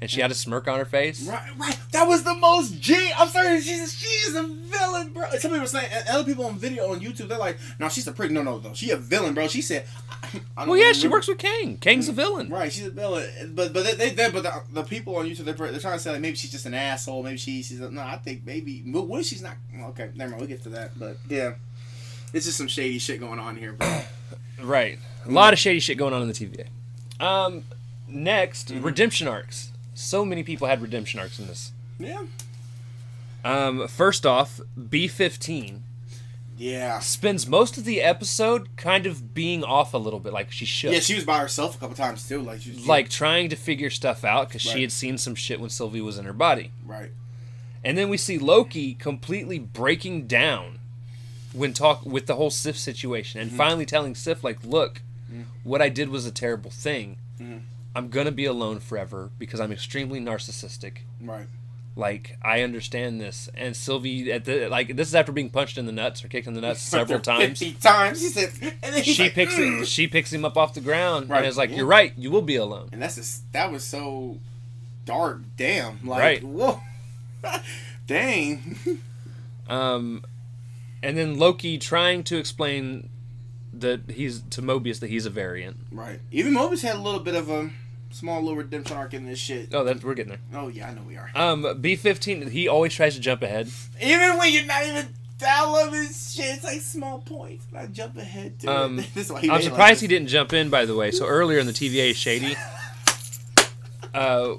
[0.00, 1.26] And she had a smirk on her face.
[1.28, 1.78] Right, right.
[1.92, 3.10] That was the most G.
[3.18, 5.28] I'm sorry, she's she's a villain, bro.
[5.32, 8.06] Some people were saying, and other people on video on YouTube, they're like, "No, she's
[8.06, 8.72] a pretty no, no, no.
[8.74, 9.86] She a villain, bro." She said,
[10.56, 11.76] Well, yeah, she works with Kang.
[11.78, 12.48] Kang's a villain.
[12.50, 15.54] Right, she's a villain, but but they, they, but the, the people on YouTube they're,
[15.54, 17.22] they're trying to say like maybe she's just an asshole.
[17.22, 18.02] Maybe she, she's a, no.
[18.02, 19.56] I think maybe what what if she's not?
[19.90, 20.40] Okay, never mind.
[20.40, 20.98] We'll get to that.
[20.98, 21.54] But yeah,
[22.32, 24.00] it's just some shady shit going on here, bro.
[24.62, 24.98] Right.
[25.26, 26.66] A lot of shady shit going on in the TVA.
[27.24, 27.64] Um,
[28.06, 28.84] next, Mm-hmm.
[28.84, 29.70] redemption arcs.
[29.94, 31.72] So many people had redemption arcs in this.
[31.98, 32.24] yeah,
[33.44, 35.80] Um, first off, B15
[36.56, 40.66] yeah, spends most of the episode kind of being off a little bit, like she
[40.66, 40.92] should.
[40.92, 41.00] yeah.
[41.00, 42.40] She was by herself a couple times too.
[42.42, 44.74] Like she was like trying to figure stuff out because Right.
[44.74, 46.70] she had seen some shit when Sylvie was in her body.
[46.84, 47.10] right,
[47.82, 50.80] And then we see Loki completely breaking down
[51.54, 53.48] when talk with the whole Sif situation Mm-hmm.
[53.50, 55.00] and finally telling Sif like, "Look,
[55.64, 57.16] what I did was a terrible thing.
[57.40, 57.60] Mhm.
[57.94, 60.98] I'm going to be alone forever because I'm extremely narcissistic.
[61.20, 61.46] right.
[61.96, 65.86] Like, I understand this." And Sylvie at the like this is after being punched in
[65.86, 67.58] the nuts or kicked in the nuts several times.
[67.58, 68.22] Fifty times.
[68.36, 71.38] And then She like, picks "Mm." it, she picks him up off the ground Right.
[71.38, 71.78] and is like, Yeah.
[71.78, 72.12] "You're right.
[72.16, 74.38] You will be alone." And that's just, that was so
[75.04, 75.42] dark.
[75.56, 75.98] Damn.
[76.06, 76.44] Like, Right.
[76.44, 76.80] whoa.
[78.06, 78.78] Dang.
[79.68, 80.24] Um,
[81.00, 83.08] and then Loki trying to explain
[83.72, 85.76] that he's to Mobius that he's a variant.
[85.92, 86.18] right.
[86.32, 87.70] Even Mobius had a little bit of a
[88.10, 89.74] small little redemption arc in this shit.
[89.74, 90.60] Oh, that we're getting there.
[90.60, 91.30] Oh, yeah, I know we are.
[91.34, 92.50] Um, B fifteen.
[92.50, 93.68] He always tries to jump ahead.
[94.00, 95.08] Even when you're not even
[95.38, 97.64] downloading this shit, it's like small points.
[97.74, 99.08] I jump ahead to Um, it.
[99.14, 100.68] This is why he I'm surprised like he didn't jump in.
[100.70, 102.56] By the way, so earlier in the TVA shady,
[104.14, 104.54] uh,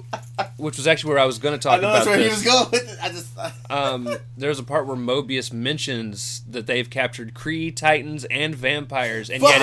[0.56, 2.42] which was actually where I was going to talk I know about that's where this.
[2.42, 2.98] he was going with it.
[3.02, 3.32] I just.
[3.70, 9.42] um, there's a part where Mobius mentions that they've captured Kree, Titans, and vampires, and
[9.42, 9.60] yet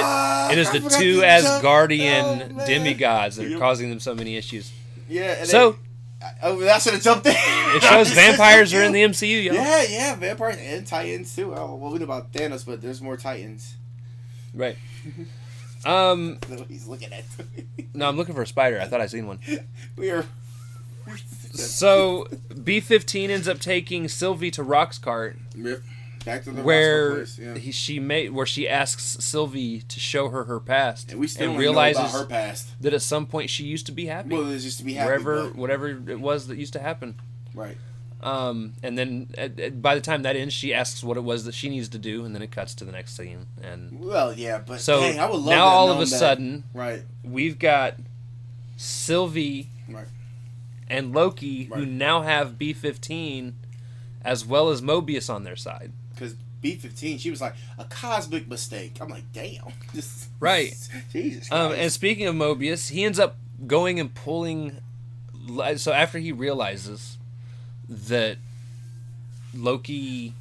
[0.52, 3.60] it, it is the two to jump- Asgardian Oh, demigods that are Yep.
[3.60, 4.72] causing them so many issues.
[5.08, 5.38] yeah.
[5.40, 5.72] And So
[6.22, 7.34] they, oh, I should have jumped in.
[7.36, 9.56] it shows vampires are in the MCU, y'all.
[9.56, 11.54] Yeah, yeah, vampires and Titans too.
[11.56, 13.76] Oh, well, we know about Thanos, but there's more Titans.
[14.54, 14.78] Right.
[15.86, 17.24] Um, he's looking at.
[17.94, 18.80] no, I'm looking for a spider.
[18.80, 19.40] I thought I seen one.
[19.96, 20.26] we are.
[21.54, 25.82] So B15 ends up taking Sylvie to Roxxcart, Yep.
[26.26, 27.56] Back to the where place, yeah.
[27.56, 31.52] he, she made where she asks Sylvie to show her her past, and we still
[31.52, 32.70] and realizes about her past.
[32.82, 34.36] that at some point she used to be happy.
[34.36, 35.08] Well, there's just to be happy.
[35.08, 37.16] wherever, whatever it was that used to happen.
[37.56, 37.78] right.
[38.22, 41.46] Um, and then uh, uh, by the time that ends, she asks what it was
[41.46, 43.46] that she needs to do, and then it cuts to the next scene.
[43.64, 46.08] And Well, yeah, but so dang, I would love now all of a that.
[46.08, 47.96] sudden, right, we've got
[48.78, 50.08] Sylvie Right.
[50.90, 53.54] and Loki, who now have B15
[54.24, 55.92] as well as Mobius on their side.
[56.14, 58.98] because B15, she was like a cosmic mistake.
[59.00, 59.64] I'm like, damn,
[59.96, 60.74] Just- Right.
[61.14, 61.50] Jesus.
[61.52, 64.78] Um, and speaking of Mobius, he ends up going and pulling.
[65.78, 67.18] So after he realizes
[67.90, 68.38] that
[69.54, 70.34] Loki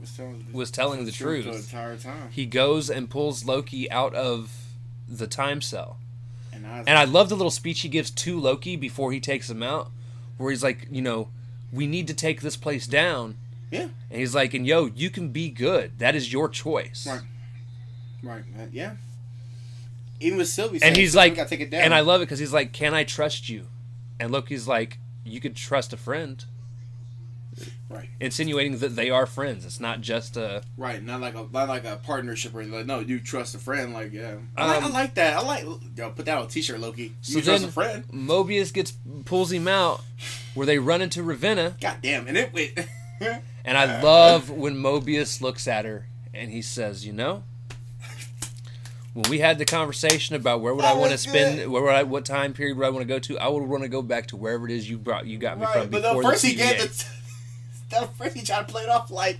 [0.00, 1.54] was telling, was telling the truth truth.
[1.54, 4.52] the entire time, he goes and pulls Loki out of
[5.08, 5.98] the time cell.
[6.52, 9.50] and I, And I love the little speech he gives to Loki before he takes
[9.50, 9.90] him out,
[10.36, 11.28] where he's like, you know,
[11.72, 13.36] we need to take this place down.
[13.70, 13.88] Yeah.
[14.10, 15.98] And he's like, and yo, you can be good.
[15.98, 17.06] That is your choice.
[17.06, 17.20] Right.
[18.22, 18.92] right, uh, yeah.
[20.20, 21.82] Even with Sylvie, And he's like, gotta take it down.
[21.82, 23.66] and I love it because he's like, can I trust you?
[24.18, 26.44] And Loki's like, you could trust a friend.
[27.90, 28.10] Right.
[28.20, 29.64] Insinuating that they are friends.
[29.64, 30.62] It's not just a.
[30.76, 33.94] Right, not like a not like a partnership or like no, you trust a friend.
[33.94, 35.36] Like yeah, I, like, I Um, like that.
[35.38, 35.64] I like
[35.96, 37.14] yo, put that on a t-shirt, Loki.
[37.22, 38.04] So You trust then- a friend.
[38.12, 38.92] Mobius gets
[39.24, 40.02] pulls him out,
[40.54, 42.72] where they run into Ravenna, God damn, and it went.
[43.64, 47.42] and I love when Mobius looks at her and he says, "You know,
[49.14, 51.68] when we had the conversation about where would I want to spend, good.
[51.68, 53.82] where would I, what time period would I want to go to, I would want
[53.82, 56.02] to go back to wherever it is you brought, you got me right, from but
[56.02, 57.17] before the first the he gave TVA." the.
[57.90, 59.38] The first he tried to play it off like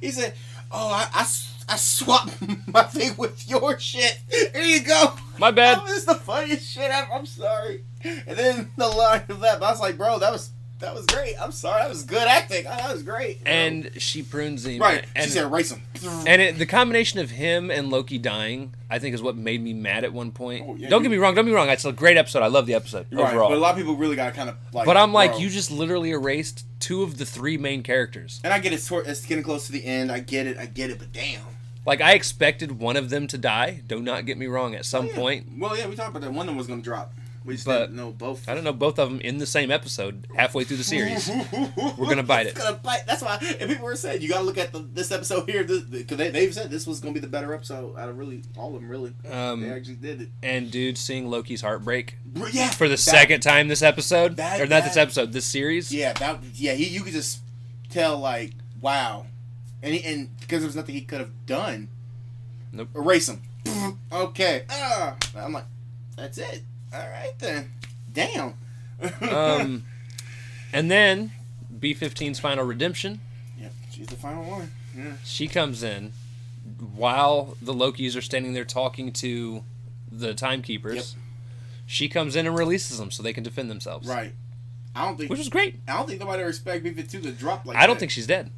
[0.00, 0.34] he said,
[0.70, 1.26] "Oh, I
[1.68, 2.36] I swapped
[2.66, 4.18] my thing with your shit.
[4.30, 5.78] Here you go." My bad.
[5.78, 7.12] That was the funniest shit ever.
[7.12, 7.84] I'm sorry.
[8.04, 10.50] And then the line of that, I was like, "Bro, that was
[10.82, 11.34] that was great.
[11.40, 11.80] I'm sorry.
[11.82, 12.66] That was good acting.
[12.66, 14.80] Oh, that was great." And she prunes him.
[14.80, 15.82] right, And, she said, "Erase him."
[16.26, 19.72] and it, the combination of him and Loki dying, I think, is what made me
[19.72, 20.64] mad at one point.
[20.68, 21.34] Oh, yeah, don't you- get me wrong.
[21.34, 21.68] Don't get me wrong.
[21.70, 22.42] It's a great episode.
[22.42, 23.48] I love the episode Right, overall.
[23.48, 24.86] but a lot of people really got kind of like.
[24.86, 25.40] But I'm like, bro.
[25.40, 28.40] you just literally erased two of the three main characters.
[28.44, 28.84] And I get it.
[28.90, 30.12] It's getting close to the end.
[30.12, 30.58] I get it.
[30.58, 30.98] I get it.
[30.98, 31.40] But damn.
[31.86, 33.82] Like I expected one of them to die.
[33.86, 34.74] Do not get me wrong.
[34.74, 35.16] At some oh, Yeah.
[35.16, 36.32] point, Well, yeah, we talked about that.
[36.32, 37.12] One of them was going to drop.
[37.44, 38.48] We just But- didn't know both.
[38.48, 41.28] I don't know both of them in the same episode halfway through the series.
[41.98, 42.54] We're gonna bite it.
[42.54, 43.02] Gonna bite.
[43.06, 43.38] That's why.
[43.60, 45.86] And people were saying you got to look at the, this episode here because
[46.16, 48.68] they they've said this was going to be the better episode out of really all
[48.74, 48.88] of them.
[48.88, 50.28] Really, they Um, actually did it.
[50.42, 52.16] and dude, seeing Loki's heartbreak
[52.52, 55.92] Yeah, for the that- second time this episode, that- or not this episode, this series.
[55.92, 56.38] Yeah, that.
[56.54, 57.40] Yeah, he, you could just
[57.90, 59.26] tell like, wow,
[59.82, 61.88] and he, and because there was nothing he could have done.
[62.72, 62.88] Nope.
[62.94, 63.42] Erase him.
[64.12, 64.62] okay.
[64.70, 65.64] Ah, I'm like,
[66.16, 66.62] that's it.
[66.92, 67.72] All right then.
[68.12, 68.54] Damn.
[69.22, 69.84] Um,
[70.72, 71.32] and then
[71.78, 73.20] B15's final redemption.
[73.58, 74.70] yeah, she's the final one.
[74.96, 75.14] Yeah.
[75.24, 76.12] She comes in
[76.94, 79.64] while the Lokis are standing there talking to
[80.10, 80.94] the timekeepers.
[81.14, 81.22] Yep.
[81.86, 84.06] She comes in and releases them so they can defend themselves.
[84.06, 84.32] Right.
[84.94, 85.30] I don't think.
[85.30, 85.80] Which was great.
[85.88, 87.76] I don't think nobody expect B two to drop like.
[87.76, 88.00] I don't that.
[88.00, 88.50] think she's dead.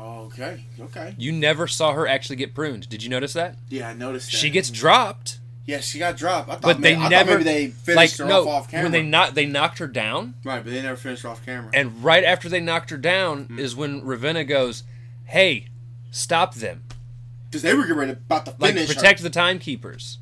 [0.00, 0.64] Oh, okay.
[0.80, 1.14] Okay.
[1.18, 2.88] You never saw her actually get pruned.
[2.88, 3.56] Did you notice that?
[3.68, 4.36] Yeah, I noticed that.
[4.36, 5.37] She gets dropped,
[5.68, 6.48] Yeah, she got dropped.
[6.48, 6.62] I thought.
[6.62, 8.84] but they maybe, I never maybe they like finished her no off off camera.
[8.86, 11.70] when they knocked they knocked her down, right, but they never finished her off camera.
[11.74, 13.58] and right after they knocked her down Hmm.
[13.58, 14.82] is when Ravenna goes,
[15.26, 15.66] "Hey,
[16.10, 16.84] stop them!
[17.50, 19.24] Because they were getting ready about to Like protect her.
[19.24, 20.16] the timekeepers."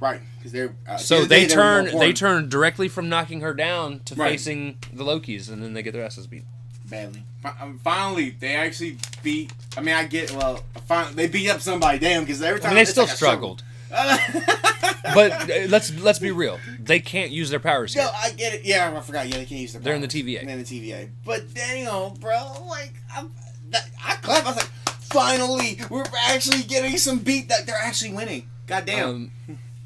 [0.00, 0.20] Right.
[0.38, 0.74] Because they're.
[0.88, 4.32] Uh, So the they were turn they turn directly from knocking her down to Right.
[4.32, 6.44] facing the Lokis, and then they get their asses beat.
[6.84, 7.22] badly.
[7.60, 9.52] Um, Finally, they actually beat.
[9.76, 10.32] I mean, I get.
[10.32, 11.98] Well, fin- they beat up somebody.
[12.00, 13.73] Damn, because every I time mean, they still like struggled, struggle.
[15.14, 16.58] but uh, let's let's be real.
[16.80, 18.10] They can't use their powers No, here.
[18.22, 18.64] I get it.
[18.64, 19.26] Yeah, I forgot.
[19.28, 19.82] Yeah, they can't use their.
[19.82, 20.08] They're in the.
[20.08, 20.44] TVA.
[20.44, 21.10] They're in the TVA.
[21.24, 23.30] But damn, bro, like I'm,
[23.70, 24.44] that, I clap.
[24.44, 24.70] I was like,
[25.00, 27.48] finally, we're actually getting some beat.
[27.48, 28.48] That they're actually winning.
[28.66, 29.30] God damn.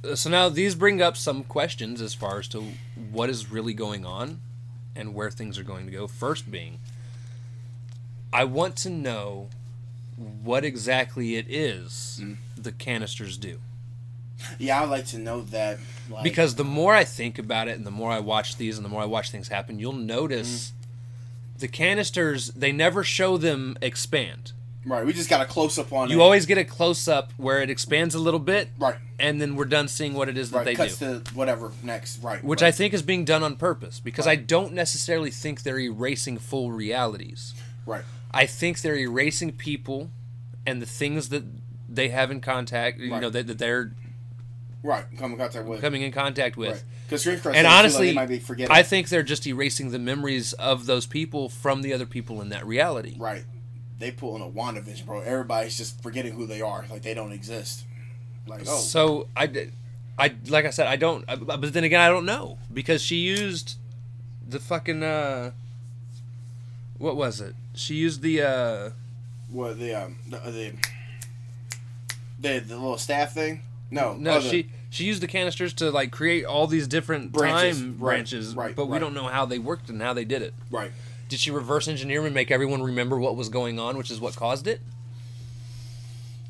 [0.03, 2.63] Um, so now these bring up some questions as far as to
[3.11, 4.41] what is really going on
[4.95, 6.07] and where things are going to go.
[6.07, 6.79] First being,
[8.33, 9.49] I want to know
[10.17, 12.37] what exactly it is Mm.
[12.57, 13.59] the canisters do.
[14.59, 15.79] Yeah, I'd like to know that.
[16.11, 18.85] Like, because the more I think about it and the more I watch these and
[18.85, 20.07] the more I watch things happen, you'll Mm-hmm.
[20.07, 20.73] notice
[21.59, 24.53] the canisters they never show them expand.
[24.87, 26.23] right, we just got a close up on You it.
[26.23, 29.65] always get a close up where it expands a little bit right, and then we're
[29.65, 30.65] done seeing what it is that right.
[30.65, 31.21] they Cuts do.
[31.21, 32.23] to whatever next.
[32.23, 32.69] Right, Which right.
[32.69, 34.39] I think is being done on purpose because Right.
[34.39, 37.55] I don't necessarily think they're erasing full realities.
[37.87, 40.11] right, I think they're erasing people
[40.65, 41.43] and the things that
[41.89, 43.93] they have in contact, you know, that, that they're
[44.83, 45.05] right.
[45.19, 45.81] Come in contact with.
[45.81, 46.85] coming in contact with.
[47.09, 48.75] Because Crush And said, too, like, honestly, might be forgetting.
[48.75, 52.51] I think they're just erasing the memories of those people from the other people in
[52.51, 53.17] that reality.
[53.19, 53.45] right.
[53.99, 55.23] They pull in a WandaVision, bro.
[55.23, 57.85] Everybody's just forgetting who they are, like they don't exist.
[58.47, 59.71] Like, oh, So I,
[60.17, 63.75] I like I said I don't, but then again I don't know because she used
[64.49, 65.51] the fucking uh,
[66.99, 67.57] what was it?
[67.75, 68.91] She used the uh,
[69.51, 70.73] what the um the the,
[72.39, 73.63] the, the little staff thing?
[73.91, 77.79] No, no the- she she used the canisters to like create all these different Branches,
[77.81, 80.43] time right, branches, right, but we don't know how they worked and how they did
[80.43, 80.55] it.
[80.71, 80.91] right.
[81.29, 84.35] Did she reverse engineer and make everyone remember what was going on, which is what
[84.35, 84.81] caused it?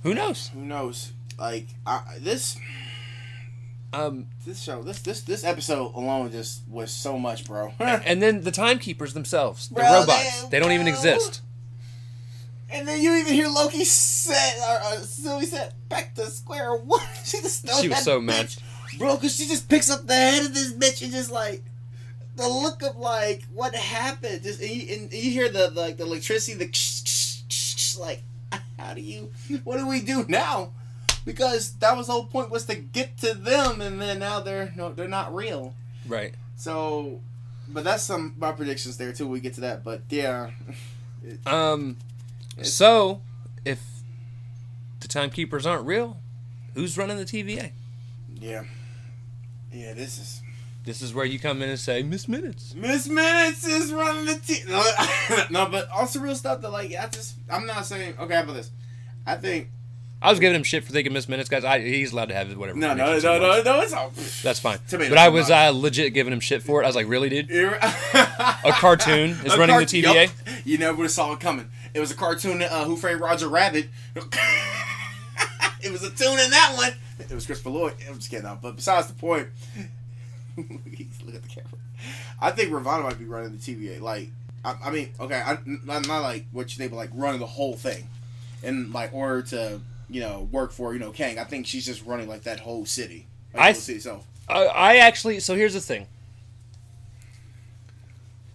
[0.05, 0.49] Who knows?
[0.55, 1.13] Who knows?
[1.39, 2.57] Like I, this
[3.93, 7.73] Um, this show this this this episode alone just was so much, bro.
[7.81, 11.41] and then the timekeepers themselves, the Bro, robots, they- they don't even exist.
[12.71, 17.01] And then you even hear Loki say, or uh, Sylvie said, "Back to square one."
[17.25, 18.55] she just She was so mad.
[18.99, 21.63] bro, because she just picks up the head of this bitch and just like.
[22.37, 25.97] The look of like what happened, just and you, and you hear the, the like
[25.97, 26.69] the electricity, the
[28.01, 28.23] like
[28.79, 29.33] how do you
[29.65, 30.71] what do we do now?
[31.25, 34.73] Because that was the whole point was to get to them, and then now they're
[34.77, 35.75] no they're not real.
[36.07, 36.33] Right.
[36.55, 37.21] So,
[37.69, 39.27] but that's some my predictions there too.
[39.27, 40.51] We get to that, but yeah,
[41.47, 41.97] Um,
[42.67, 43.23] so
[43.65, 43.81] if
[45.01, 46.19] the timekeepers aren't real,
[46.75, 47.73] who's running the TVA?
[48.41, 48.65] yeah,
[49.73, 49.95] yeah.
[49.95, 50.43] This is
[50.85, 52.75] This is where you come in and say Miss Minutes.
[52.75, 54.67] Miss Minutes is running the team.
[54.69, 58.35] No, no, but also real stuff that like I just I'm not saying okay.
[58.35, 58.71] How about this?
[59.27, 59.71] I think
[60.21, 61.65] I was giving him shit for thinking Miss Minutes, guys.
[61.65, 62.77] I, he's allowed to have whatever.
[62.77, 63.81] no, no, no, no, no.
[63.83, 64.11] It's all
[64.43, 64.79] That's fine.
[64.89, 66.85] Tomato, but I was uh, legit giving him shit for it.
[66.85, 67.49] I was like, really, dude?
[67.51, 70.33] a A cartoon is running the TVA?
[70.65, 71.71] You never would have saw it coming.
[71.95, 72.63] It was a cartoon.
[72.63, 73.89] Uh, Who Framed Roger Rabbit?
[75.83, 76.93] it was a tune in that one.
[77.19, 77.95] It was Christopher Lloyd.
[78.09, 78.49] I'm just kidding.
[78.63, 79.49] But besides the point,
[80.57, 81.71] look at the camera.
[82.41, 84.01] I think Ravana might be running the TVA.
[84.01, 84.29] Like,
[84.65, 87.47] I, I mean, okay, I, not, not like what you think, but like running the
[87.47, 88.07] whole thing,
[88.63, 89.81] in like order to
[90.11, 91.39] you know work for you know Kang.
[91.39, 93.27] I think she's just running like that whole city.
[93.53, 95.41] Like, I whole city itself, I, I actually.
[95.41, 96.07] So here's the thing.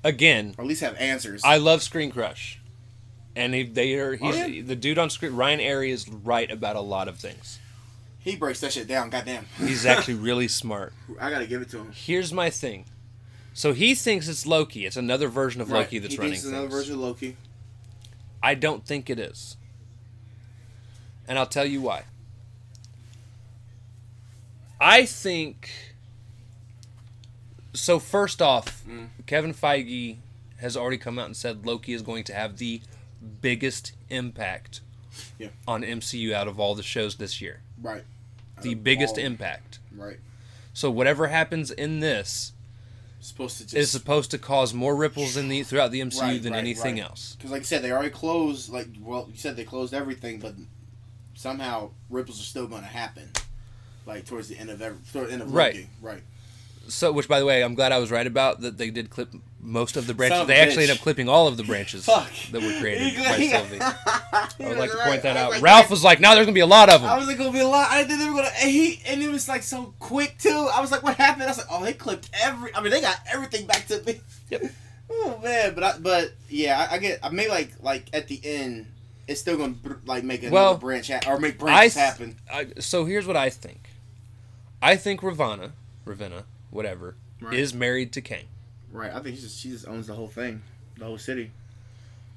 [0.03, 1.41] Again, or at least have answers.
[1.45, 2.59] I love Screen Crush,
[3.35, 4.15] and he, they are.
[4.15, 4.61] He's, Oh, yeah?
[4.65, 7.59] The dude on screen, Ryan Arey, is right about a lot of things.
[8.19, 9.09] he breaks that shit down.
[9.09, 9.45] Goddamn.
[9.59, 10.93] He's actually really smart.
[11.19, 11.91] I gotta give it to him.
[11.93, 12.85] Here's my thing.
[13.53, 14.85] So he thinks it's Loki.
[14.85, 17.37] It's another version of Loki that's he running thinks it's another version of Loki.
[18.41, 19.57] I don't think it is.
[21.27, 22.03] And I'll tell you why.
[24.81, 25.69] I think.
[27.73, 29.07] So, first off, Mm.
[29.25, 30.17] Kevin Feige
[30.57, 32.81] has already come out and said Loki is going to have the
[33.23, 34.81] biggest impact
[35.39, 35.49] Yeah.
[35.67, 37.61] on MCU out of all the shows this year.
[37.81, 38.03] Right.
[38.61, 39.79] The Out of biggest all- impact.
[39.95, 40.19] Right.
[40.73, 42.53] So, whatever happens in this
[43.19, 46.43] Supposed to just is supposed to cause more ripples in the throughout the MCU Right,
[46.43, 47.03] than right, anything right.
[47.03, 47.35] else.
[47.37, 48.69] because, like you said, they already closed.
[48.69, 50.55] Like, well, you said they closed everything, but
[51.35, 53.29] somehow ripples are still going to happen.
[54.05, 55.75] Like towards the end of every, toward the end of Right.
[55.75, 55.89] Loki.
[56.01, 56.23] Right.
[56.87, 58.77] So, which by the way, I'm glad I was right about that.
[58.77, 59.29] They did clip
[59.61, 60.41] most of the branches.
[60.41, 60.89] A they actually bitch.
[60.89, 62.29] ended up clipping all of the branches Fuck.
[62.51, 63.77] that were created by Sylvie.
[63.81, 65.07] I would like to right.
[65.07, 65.49] point that out.
[65.51, 67.19] was like, Ralph was like, "Now there's gonna be a lot of them I them."
[67.19, 67.89] was like, gonna be a lot.
[67.89, 68.51] I didn't think they were gonna.
[68.61, 70.69] And he and it was like so quick too.
[70.73, 71.43] I was like, what happened?
[71.43, 72.75] I was like, oh, they clipped every.
[72.75, 74.19] I mean, they got everything back to me.
[74.49, 74.63] Yep.
[75.15, 77.19] Oh man, but I, but yeah, I, I get.
[77.21, 78.87] I may like like at the end,
[79.27, 82.05] it's still gonna br- like make another Well, branch ha- or make I branches th-
[82.05, 82.35] happen.
[82.51, 83.89] I, so here's what I think.
[84.81, 85.73] I think Ravana,
[86.05, 87.53] Ravenna, whatever, Right.
[87.53, 88.45] is married to Kang.
[88.91, 89.13] Right.
[89.13, 90.61] I think she just she just owns the whole thing,
[90.97, 91.51] the whole city.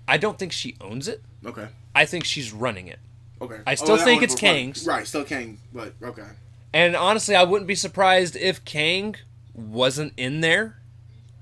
[0.09, 1.22] I don't think she owns it.
[1.45, 1.68] Okay.
[1.95, 2.99] I think she's running it.
[3.41, 3.61] Okay.
[3.66, 4.87] I oh, still that think it's Kang's.
[4.87, 5.07] Right.
[5.07, 6.26] Still Kang, but okay.
[6.72, 9.16] And honestly, I wouldn't be surprised if Kang
[9.55, 10.76] wasn't in there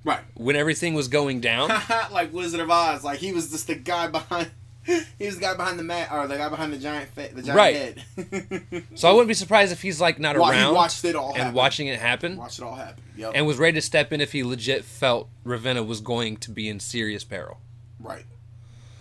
[0.05, 0.21] Right.
[0.35, 1.69] when everything was going down.
[2.13, 4.51] like Wizard of Oz, like he was just the guy behind.
[5.19, 7.43] He was the guy behind the mat, or the guy behind the giant, fa- the
[7.43, 7.75] giant Right.
[7.77, 8.85] head.
[8.97, 11.39] So I wouldn't be surprised if he's like not he around watched it all and
[11.39, 11.55] happen.
[11.55, 12.37] watching it happen.
[12.37, 13.03] Watch it all happen.
[13.17, 13.33] Yep.
[13.35, 16.69] and was ready to step in if he legit felt Ravenna was going to be
[16.69, 17.59] in serious peril.
[18.01, 18.25] right.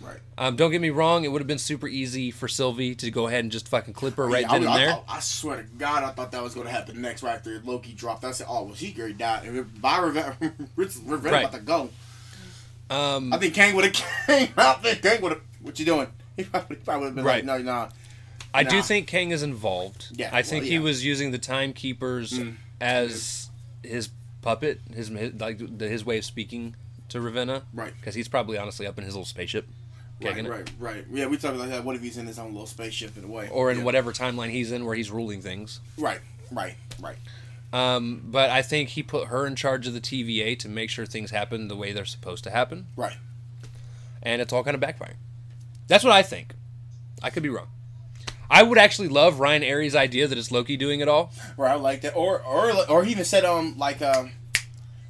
[0.00, 0.18] Right.
[0.36, 3.26] Um, don't get me wrong; it would have been super easy for Sylvie to go
[3.26, 5.00] ahead and just fucking clip her right Yeah, I, then I, and there.
[5.08, 7.58] I, I swear to God, I thought that was going to happen next right after
[7.64, 8.22] Loki dropped.
[8.22, 10.36] I said, "Oh, well, she already died." And by Ravenna,
[10.76, 11.46] Ravenna Right.
[11.46, 11.88] about to go.
[12.90, 13.94] Um, I think Kang would have
[14.26, 14.96] came out there.
[14.96, 15.40] Kang would have.
[15.64, 16.06] What you doing?
[16.36, 17.44] He probably, probably would have been Right.
[17.46, 17.88] like, "No, no."
[18.52, 20.08] I do think Kang is involved.
[20.12, 22.56] Yeah, I think well, he was using the timekeepers Mm.
[22.80, 23.50] as
[23.84, 24.08] his
[24.42, 26.74] puppet, his, his like the, his way of speaking
[27.10, 27.62] to Ravenna.
[27.72, 27.92] Right.
[27.96, 29.68] Because he's probably honestly up in his little spaceship,
[30.20, 31.04] Right, right, right.
[31.12, 31.84] Yeah, we talking about that.
[31.84, 33.48] What if he's in his own little spaceship in a way?
[33.52, 33.84] or in yeah.
[33.84, 35.78] whatever timeline he's in where he's ruling things.
[35.98, 37.16] Right, right, right.
[37.72, 41.06] Um, but I think he put her in charge of the TVA to make sure
[41.06, 43.16] things happen the way they're supposed to happen, Right.
[44.22, 45.14] and it's all kind of backfiring.
[45.88, 46.54] That's what I think.
[47.22, 47.68] I could be wrong.
[48.50, 51.32] I would actually love Ryan Arey's idea that it's Loki doing it all.
[51.56, 52.14] Right, I like that.
[52.14, 54.32] Or or or he even said um like um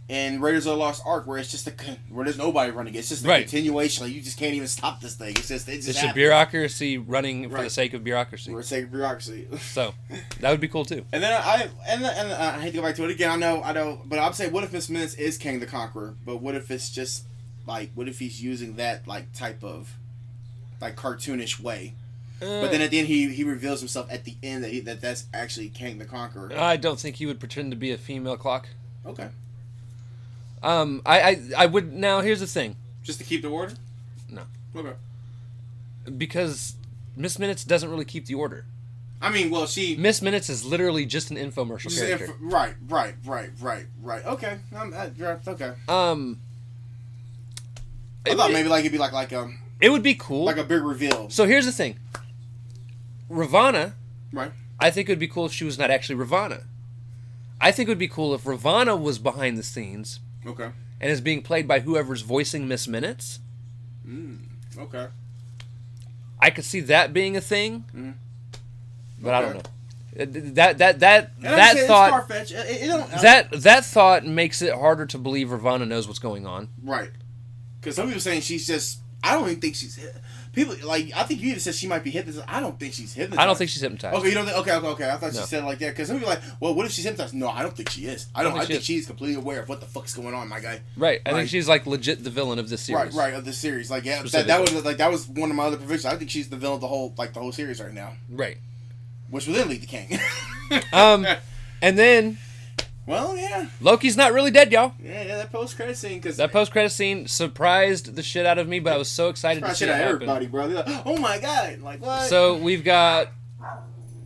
[0.09, 1.73] in Raiders of the Lost Ark where it's just a
[2.11, 2.95] where there's nobody running.
[2.95, 3.43] It's just a Right.
[3.43, 4.05] continuation.
[4.05, 5.31] Like you just can't even stop this thing.
[5.31, 6.15] It's just it's just It's a happens.
[6.15, 8.51] bureaucracy running for the sake of bureaucracy.
[8.53, 9.49] For the sake of bureaucracy.
[9.63, 9.95] So
[10.41, 11.05] that would be cool too.
[11.13, 13.31] And then I and and I hate to go back to it again.
[13.31, 16.15] I know I know, but I'm saying, what if Miss Minutes is King the Conqueror?
[16.25, 17.25] But what if it's just
[17.67, 19.97] like what if he's using that like type of
[20.81, 21.95] like cartoonish way?
[22.41, 25.01] But then at the end, he he reveals himself at the end that he, that
[25.01, 26.53] that's actually King the Conqueror.
[26.55, 28.69] I don't think he would pretend to be a female clock.
[29.07, 29.29] Okay,
[30.63, 32.21] Um, I, I, I would now.
[32.21, 33.75] Here's the thing, just to keep the order.
[34.29, 34.43] No.
[34.77, 34.93] Okay.
[36.19, 36.75] because
[37.17, 38.65] Miss Minutes doesn't really keep the order.
[39.23, 42.25] I mean, well, she Miss Minutes is literally just an infomercial Just character.
[42.27, 44.25] inf- right, right, right, right, right.
[44.27, 45.73] Okay, um, uh, yeah, okay.
[45.89, 46.41] um,
[48.27, 50.45] I it thought would- maybe like it'd be like like um it would be cool.
[50.45, 51.29] like a big reveal.
[51.31, 51.99] so here's the thing,
[53.29, 53.95] Ravana.
[54.33, 54.53] Right.
[54.81, 56.63] I think it would be cool if she was not actually Ravana.
[57.61, 60.71] I think it would be cool if Ravana was behind the scenes Okay.
[61.01, 63.39] and is being played by whoever's voicing Miss Minutes.
[64.77, 65.07] Okay.
[66.41, 68.15] I could see that being a thing, Mhm.
[69.23, 69.61] but I don't know.
[70.21, 72.31] Uh, That that that And that thought.
[72.31, 76.69] It, it that that thought makes it harder to believe Ravana knows what's going on.
[76.83, 77.11] right.
[77.81, 78.99] Because some people saying she's just.
[79.25, 79.99] I don't even think she's.
[80.53, 82.45] People like I think you even said she might be hypnotized.
[82.47, 83.41] I don't think she's hypnotized.
[83.41, 84.17] I don't think she's hypnotized.
[84.17, 84.57] Okay, you don't think?
[84.59, 85.11] Okay, okay, okay.
[85.11, 85.41] I thought No.
[85.41, 87.35] she said like that because some people are like, well, what if she's hypnotized?
[87.35, 88.27] No, I don't think she is.
[88.35, 88.53] I don't.
[88.57, 88.85] I think, is.
[88.85, 90.81] she's completely aware of what the fuck's going on, my guy.
[90.97, 91.21] Right.
[91.27, 93.15] I think she's like legit the villain of this series.
[93.17, 93.91] Right, right of the series.
[93.91, 96.05] Like yeah, that, that was like that was one of my other predictions.
[96.07, 98.59] I think she's the villain of the whole like the whole series right now, Right.
[99.31, 100.19] which will then lead to King.
[100.93, 101.27] Um,
[101.83, 102.39] and then
[103.07, 104.95] well, yeah, Loki's not really dead, y'all.
[105.03, 105.37] yeah, yeah.
[105.37, 108.81] That post credit scene because That post credit scene surprised the shit out of me,
[108.81, 110.15] but I was so excited to see shit it happen.
[110.15, 110.67] everybody, bro.
[110.67, 112.29] Like, oh my god, like what?
[112.29, 113.29] So we've got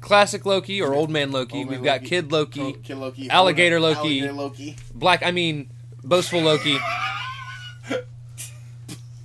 [0.01, 1.59] classic Loki or old man Loki.
[1.59, 2.09] Old Man we've got Loki.
[2.09, 3.99] Kid Loki, Kid Loki, Alligator Loki.
[4.21, 5.23] Alligator Loki, Black.
[5.25, 5.71] I mean,
[6.05, 6.79] boastful Loki.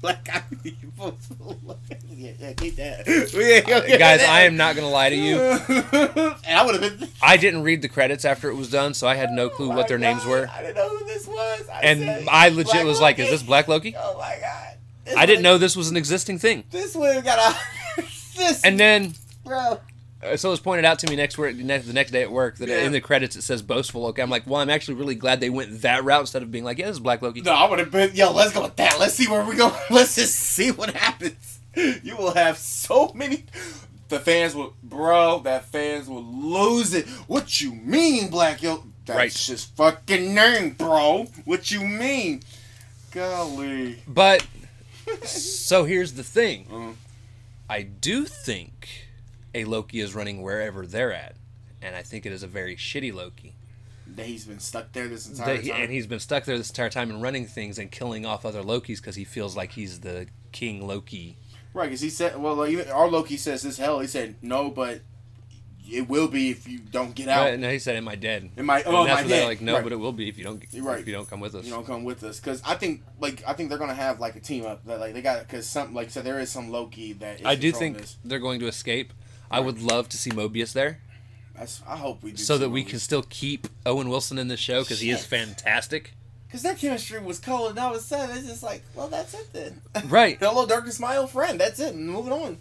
[0.04, 0.44] Black Eye.
[2.12, 3.08] yeah, yeah, keep that.
[3.08, 3.98] Yeah, okay.
[3.98, 5.38] Guys, I am not gonna lie to you.
[5.40, 7.10] and I would have been.
[7.22, 9.76] I didn't read the credits after it was done, so I had no clue Oh
[9.76, 10.50] what their my names were.
[10.52, 11.70] I didn't know who this was.
[11.70, 14.78] I And said, I legit Black was like, "Is this Black Loki?" Oh my god!
[15.06, 16.66] This I didn't one- know this was an existing thing.
[16.70, 18.02] This one got a.
[18.38, 19.14] this And then
[19.46, 19.80] bro.
[20.36, 22.58] So it was pointed out to me next work, next, the next day at work
[22.58, 22.80] that Yeah.
[22.84, 24.22] in the credits it says boastful Loki.
[24.22, 26.78] I'm like, well, I'm actually really glad they went that route instead of being like,
[26.78, 27.42] yeah, this is Black Loki.
[27.42, 28.16] No, I would have been.
[28.16, 29.00] Yo, let's go with that.
[29.00, 29.76] Let's see where we go.
[29.90, 31.60] Let's just see what happens.
[31.76, 33.46] You will have so many.
[34.10, 35.40] The fans will, bro.
[35.40, 37.08] That fans will lose it.
[37.28, 38.84] What you mean, Black Yo?
[39.06, 39.32] That's Right.
[39.34, 41.28] just fucking name, bro.
[41.46, 42.44] What you mean?
[43.12, 44.02] Golly.
[44.08, 44.46] But
[45.24, 46.66] so here's the thing.
[46.72, 46.94] Mhm.
[47.70, 49.03] I do think
[49.54, 51.36] a Loki is running wherever they're at,
[51.82, 53.56] and I think it is a very shitty Loki.
[54.16, 55.82] That he's been stuck there this entire That time.
[55.84, 58.62] and he's been stuck there this entire time and running things and killing off other
[58.62, 61.38] Lokis because he feels like he's the King Loki.
[61.74, 64.00] Right, because he said, well, like, even our Loki says this hell.
[64.02, 65.02] He said no, but
[65.90, 67.46] it will be if you don't get out.
[67.46, 68.86] Right, no, he said, "Am I dead?" It might.
[68.86, 69.84] And Oh, that's my what they're like, no, right.
[69.84, 70.64] but it will be if you don't.
[70.80, 71.00] Right.
[71.00, 71.66] If you don't come with us.
[71.66, 74.36] you don't come with us because I think like I think they're gonna have like
[74.36, 77.14] a team up that like they got because some like so there is some Loki
[77.14, 78.18] that is I do think this.
[78.24, 79.14] they're going to escape.
[79.54, 81.00] I would love to see Mobius there,
[81.56, 84.58] That's, I hope we do so that we can still keep Owen Wilson in the
[84.58, 86.14] show because he is fantastic.
[86.48, 89.34] because that chemistry was cold and all of a sudden it's just like well that's
[89.34, 90.38] it then Right.
[90.40, 92.58] hello darkness my old friend that's it and moving on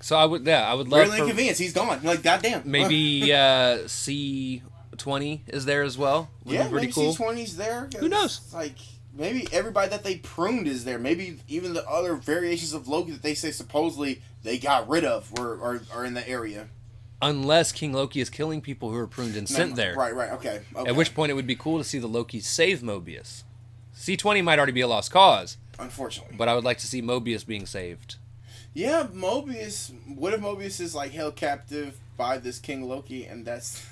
[0.00, 3.86] So I would, yeah, I would love really inconvenience he's gone like goddamn maybe uh,
[3.86, 4.62] C
[4.98, 6.28] twenty is there as well.
[6.44, 7.14] Would yeah be pretty maybe cool.
[7.14, 8.40] C20's there Who knows?
[8.52, 8.76] Like
[9.14, 13.22] maybe everybody that they pruned is there maybe even the other variations of Loki that
[13.22, 16.68] they say supposedly they got rid of were are, are in the area
[17.22, 19.94] Unless King Loki is killing people who are pruned and sent there.
[19.94, 20.90] right right okay, okay.
[20.90, 23.44] At which point it would be cool to see the Loki save Mobius.
[23.92, 27.00] C twenty might already be a lost cause, unfortunately but I would like to see
[27.00, 28.16] Mobius being saved.
[28.74, 29.92] Yeah, Mobius.
[30.16, 33.86] What if Mobius is like held captive by this King Loki, and that's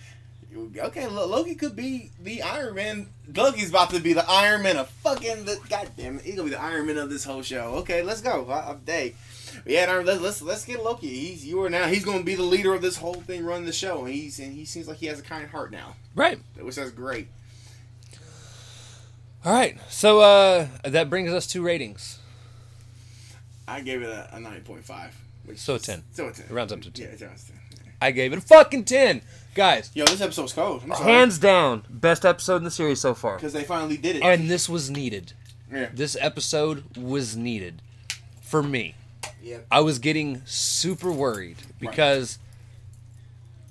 [0.78, 1.06] okay?
[1.06, 3.08] Loki could be the Iron Man.
[3.34, 6.20] Loki's about to be the Iron Man of fucking the goddamn.
[6.20, 7.74] He's gonna be the Iron Man of this whole show.
[7.80, 8.48] Okay, let's go.
[8.48, 9.16] I, I'm day.
[9.66, 11.08] Yeah, let's, let's let's get Loki.
[11.08, 11.86] He's you are now.
[11.86, 14.52] He's gonna be the leader of this whole thing, running the show, and he's and
[14.54, 16.38] he seems like he has a kind heart now, Right.
[16.60, 17.28] which is great.
[19.44, 19.78] All right.
[19.88, 22.18] So uh, that brings us to ratings.
[23.66, 25.16] I gave it a, a nine point five.
[25.56, 26.04] So a 10.
[26.12, 26.46] So a ten.
[26.46, 27.06] It rounds up to 10.
[27.06, 27.60] Yeah, it rounds to 10.
[28.02, 29.20] I gave it a fucking ten,
[29.54, 29.90] guys.
[29.94, 30.82] Yo, this episode's cold.
[30.82, 33.36] Hands down, best episode in the series so far.
[33.36, 34.22] Because they finally did it.
[34.22, 35.32] And this was needed.
[35.72, 35.88] yeah.
[35.92, 37.82] This episode was needed
[38.40, 38.94] for me.
[39.42, 39.58] Yeah.
[39.70, 42.38] I was getting super worried because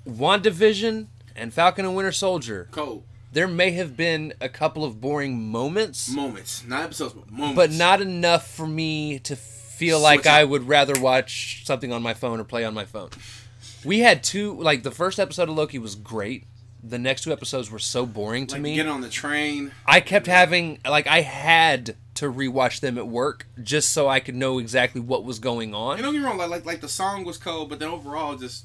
[0.06, 1.06] WandaVision
[1.36, 3.04] and Falcon and Winter Soldier, Cold.
[3.32, 6.64] there may have been a couple of boring moments, Moments.
[6.66, 7.56] Not episodes, but moments.
[7.56, 12.02] but not enough for me to feel like Switch I would rather watch something on
[12.02, 13.10] my phone or play on my phone.
[13.84, 16.44] We had two, like the first episode of Loki was great.
[16.82, 18.74] The next two episodes were so boring to like, me.
[18.74, 19.72] Get on the train.
[19.86, 24.34] I kept having like I had to rewatch them at work just so I could
[24.34, 25.98] know exactly what was going on.
[25.98, 26.12] And on.
[26.12, 28.64] don't get me wrong, like, like like the song was cold, but then overall, just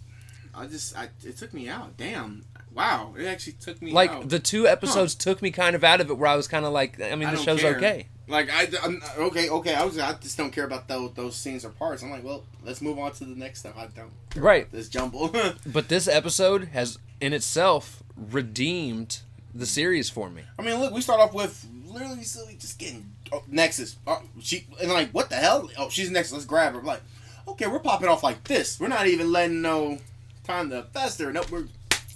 [0.53, 1.97] I just I it took me out.
[1.97, 2.45] Damn.
[2.74, 3.14] Wow.
[3.18, 4.30] It actually took me Like out.
[4.30, 6.74] the two episodes took me kind of out of it where I was kind of
[6.74, 7.78] like I mean I the show's care.
[7.78, 8.08] okay.
[8.28, 9.76] Like I, I'm, okay, okay.
[9.76, 12.01] I was, I just don't care about those those scenes or parts.
[12.03, 13.76] I'm like, well, let's move on to the next stuff.
[13.78, 14.12] I don't.
[14.36, 14.70] Right.
[14.72, 15.34] This jumble.
[15.66, 19.20] But this episode has in itself redeemed
[19.53, 20.41] the series for me.
[20.60, 23.98] I mean, look, we start off with literally silly, just getting oh, Nexus.
[24.08, 25.70] Oh, she and like, what the hell?
[25.78, 26.34] Oh, she's Nexus.
[26.34, 26.82] Let's grab her.
[26.82, 27.02] like,
[27.48, 28.80] okay, we're popping off like this.
[28.80, 30.00] We're not even letting no
[30.44, 31.32] time to fester.
[31.32, 31.68] Nope, we're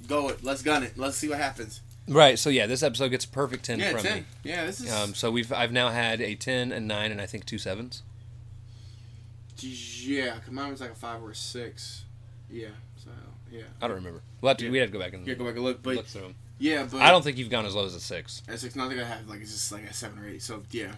[0.07, 0.43] go it.
[0.43, 0.97] Let's gun it.
[0.97, 1.82] Let's see what happens.
[2.07, 2.39] Right.
[2.39, 4.18] So yeah, this episode gets a perfect 10 Yeah, from ten.
[4.20, 4.26] me.
[4.43, 4.91] Yeah, this is.
[4.91, 8.01] Um, so we've I've now had a 10 and 9 and I think two sevens.
[9.62, 12.05] Yeah, mine was like a five or a six.
[12.49, 12.70] Yeah.
[13.03, 13.10] So
[13.51, 13.64] yeah.
[13.82, 14.22] I don't remember.
[14.41, 14.72] We'll have to, Yeah.
[14.72, 16.36] we had to go back and Yeah, go back and look, but look through them.
[16.60, 18.43] Yeah, but I don't think you've gone as low as a 6.
[18.47, 20.41] A six, not think I have like it's just like a seven or eight.
[20.41, 20.91] So yeah.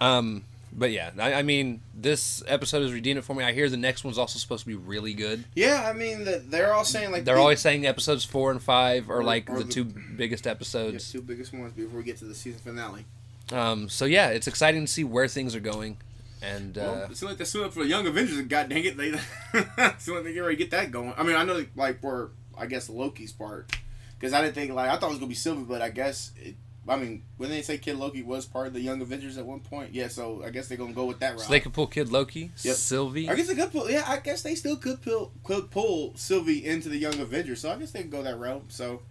[0.00, 3.42] Um, but yeah, I, I mean, this episode is redeemed it for me.
[3.42, 5.44] I hear the next one's also supposed to be really good.
[5.54, 8.62] Yeah, I mean that they're all saying like They're the- always saying episodes four and
[8.62, 11.10] five are Or- like or the the- two biggest yeah, episodes.
[11.10, 13.04] two biggest ones before we get to the season finale.
[13.50, 15.96] Um, so yeah, it's exciting to see where things are going,
[16.42, 18.38] and uh, Well, it seems like they're suing up for the Young Avengers.
[18.42, 19.12] God dang it, they
[19.98, 21.14] seem like they get ready to get that going.
[21.16, 23.74] I mean, I know like for I guess Loki's part,
[24.18, 26.32] because I didn't think like I thought it was gonna be Sylvie, but I guess
[26.36, 26.56] it.
[26.88, 29.60] I mean, when they say Kid Loki was part of the Young Avengers at one
[29.60, 30.08] point, yeah.
[30.08, 31.40] So I guess they're gonna go with that route.
[31.42, 32.76] so they could pull Kid Loki, Yep.
[32.76, 33.28] Sylvie.
[33.28, 33.90] I guess they could pull.
[33.90, 37.60] Yeah, I guess they still could pull could pull Sylvie into the Young Avengers.
[37.60, 38.64] So I guess they could go that route.
[38.68, 39.02] So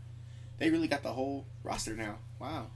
[0.57, 2.17] they really got the whole roster now.
[2.39, 2.67] Wow.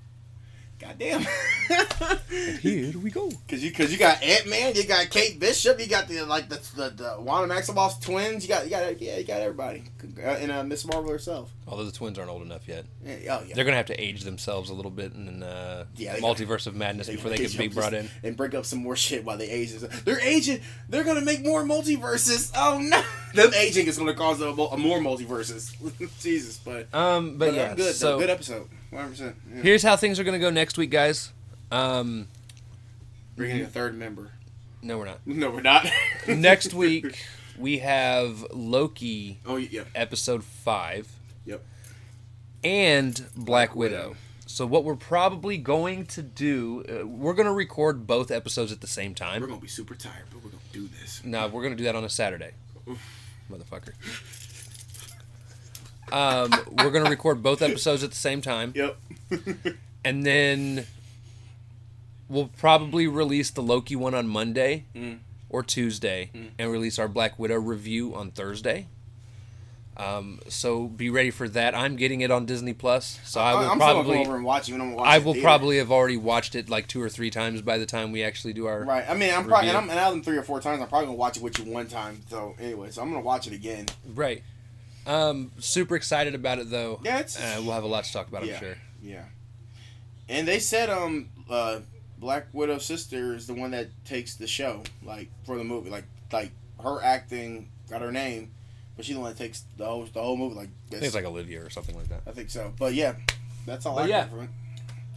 [0.81, 1.21] Goddamn.
[2.61, 3.29] Here we go.
[3.47, 6.49] Cause you, cause you got Ant Man, you got Kate Bishop, you got the like
[6.49, 9.83] the the, the Wanda Maximoff's twins, you got you got yeah, you got everybody,
[10.19, 11.51] and uh, Miss Marvel herself.
[11.67, 14.23] Although the twins aren't old enough yet, Yeah, oh yeah, they're gonna have to age
[14.23, 17.57] themselves a little bit in uh, Yeah, they multiverse of madness They before they can
[17.57, 18.09] be brought in.
[18.23, 19.71] and break up some more shit while they age.
[20.03, 20.61] They're aging.
[20.89, 22.51] They're gonna make more multiverses.
[22.55, 23.03] Oh no,
[23.35, 25.75] them aging is gonna cause a, a more multiverses.
[26.21, 27.93] Jesus, but Um, but, but, yeah, good.
[27.95, 29.35] so good episode, one hundred percent.
[29.63, 31.31] here's how things are gonna go next week, guys.
[31.71, 32.27] Um,
[33.35, 34.31] Bringing a third member.
[34.83, 35.19] no, we're not.
[35.25, 35.87] No, we're not.
[36.27, 37.25] next week
[37.57, 39.83] we have Loki Oh yeah.
[39.95, 41.07] episode five.
[41.45, 41.63] Yep.
[42.63, 44.07] And Black, Black Widow.
[44.09, 44.15] Widow.
[44.45, 48.81] So what we're probably going to do, uh, we're going to record both episodes at
[48.81, 49.41] the same time.
[49.41, 51.21] We're gonna be super tired, but we're gonna do this.
[51.23, 52.51] No, we're going to do that on a Saturday.
[53.49, 53.93] Motherfucker.
[56.11, 58.97] Um, we're going to record both episodes at the same time, Yep.
[60.05, 60.85] and then
[62.29, 65.19] we'll probably release the Loki one on Monday Mm.
[65.49, 68.87] or Tuesday, and release our Black Widow review on Thursday.
[69.97, 71.75] Um, so be ready for that.
[71.75, 74.71] I'm getting it on Disney Plus, so I will I'm probably over and watch it.
[74.71, 75.45] when I'm watching I will theater.
[75.45, 78.53] probably have already watched it like two or three times by the time we actually
[78.53, 78.83] do our.
[78.85, 79.03] Right.
[79.07, 79.77] I mean, I'm probably and Review.
[79.77, 80.81] I'm and out them three or four times.
[80.81, 82.21] I'm probably gonna watch it with you one time.
[82.29, 83.87] So anyway, so I'm gonna watch it again.
[84.15, 84.41] Right.
[85.05, 86.99] Um, super excited about it though.
[87.03, 88.53] Yeah, it's Uh, we'll have a lot to talk about, Yeah.
[88.53, 88.75] I'm sure.
[89.03, 89.23] yeah.
[90.29, 91.79] And they said um uh
[92.19, 96.05] Black Widow's sister is the one that takes the show like for the movie like
[96.31, 96.51] like
[96.83, 98.51] her acting got her name,
[98.95, 100.69] but she's the one that takes the whole the whole movie like.
[100.87, 102.21] I think it's like Olivia or something like that.
[102.27, 102.73] I think so.
[102.77, 103.15] But yeah,
[103.65, 104.21] that's all But I yeah.
[104.21, 104.49] got from it.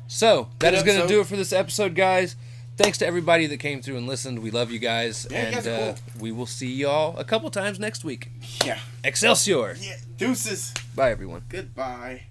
[0.08, 2.36] So that Good is going to do it for this episode, guys.
[2.76, 4.40] Thanks to everybody that came through and listened.
[4.40, 6.22] We love you guys, Yeah, you and guys are uh, cool.
[6.22, 8.30] we will see y'all a couple times next week.
[8.64, 8.78] Yeah.
[9.04, 9.76] Excelsior!
[9.80, 9.96] Yeah.
[10.16, 10.74] Deuces.
[10.94, 11.44] Bye, everyone.
[11.48, 12.22] Goodbye.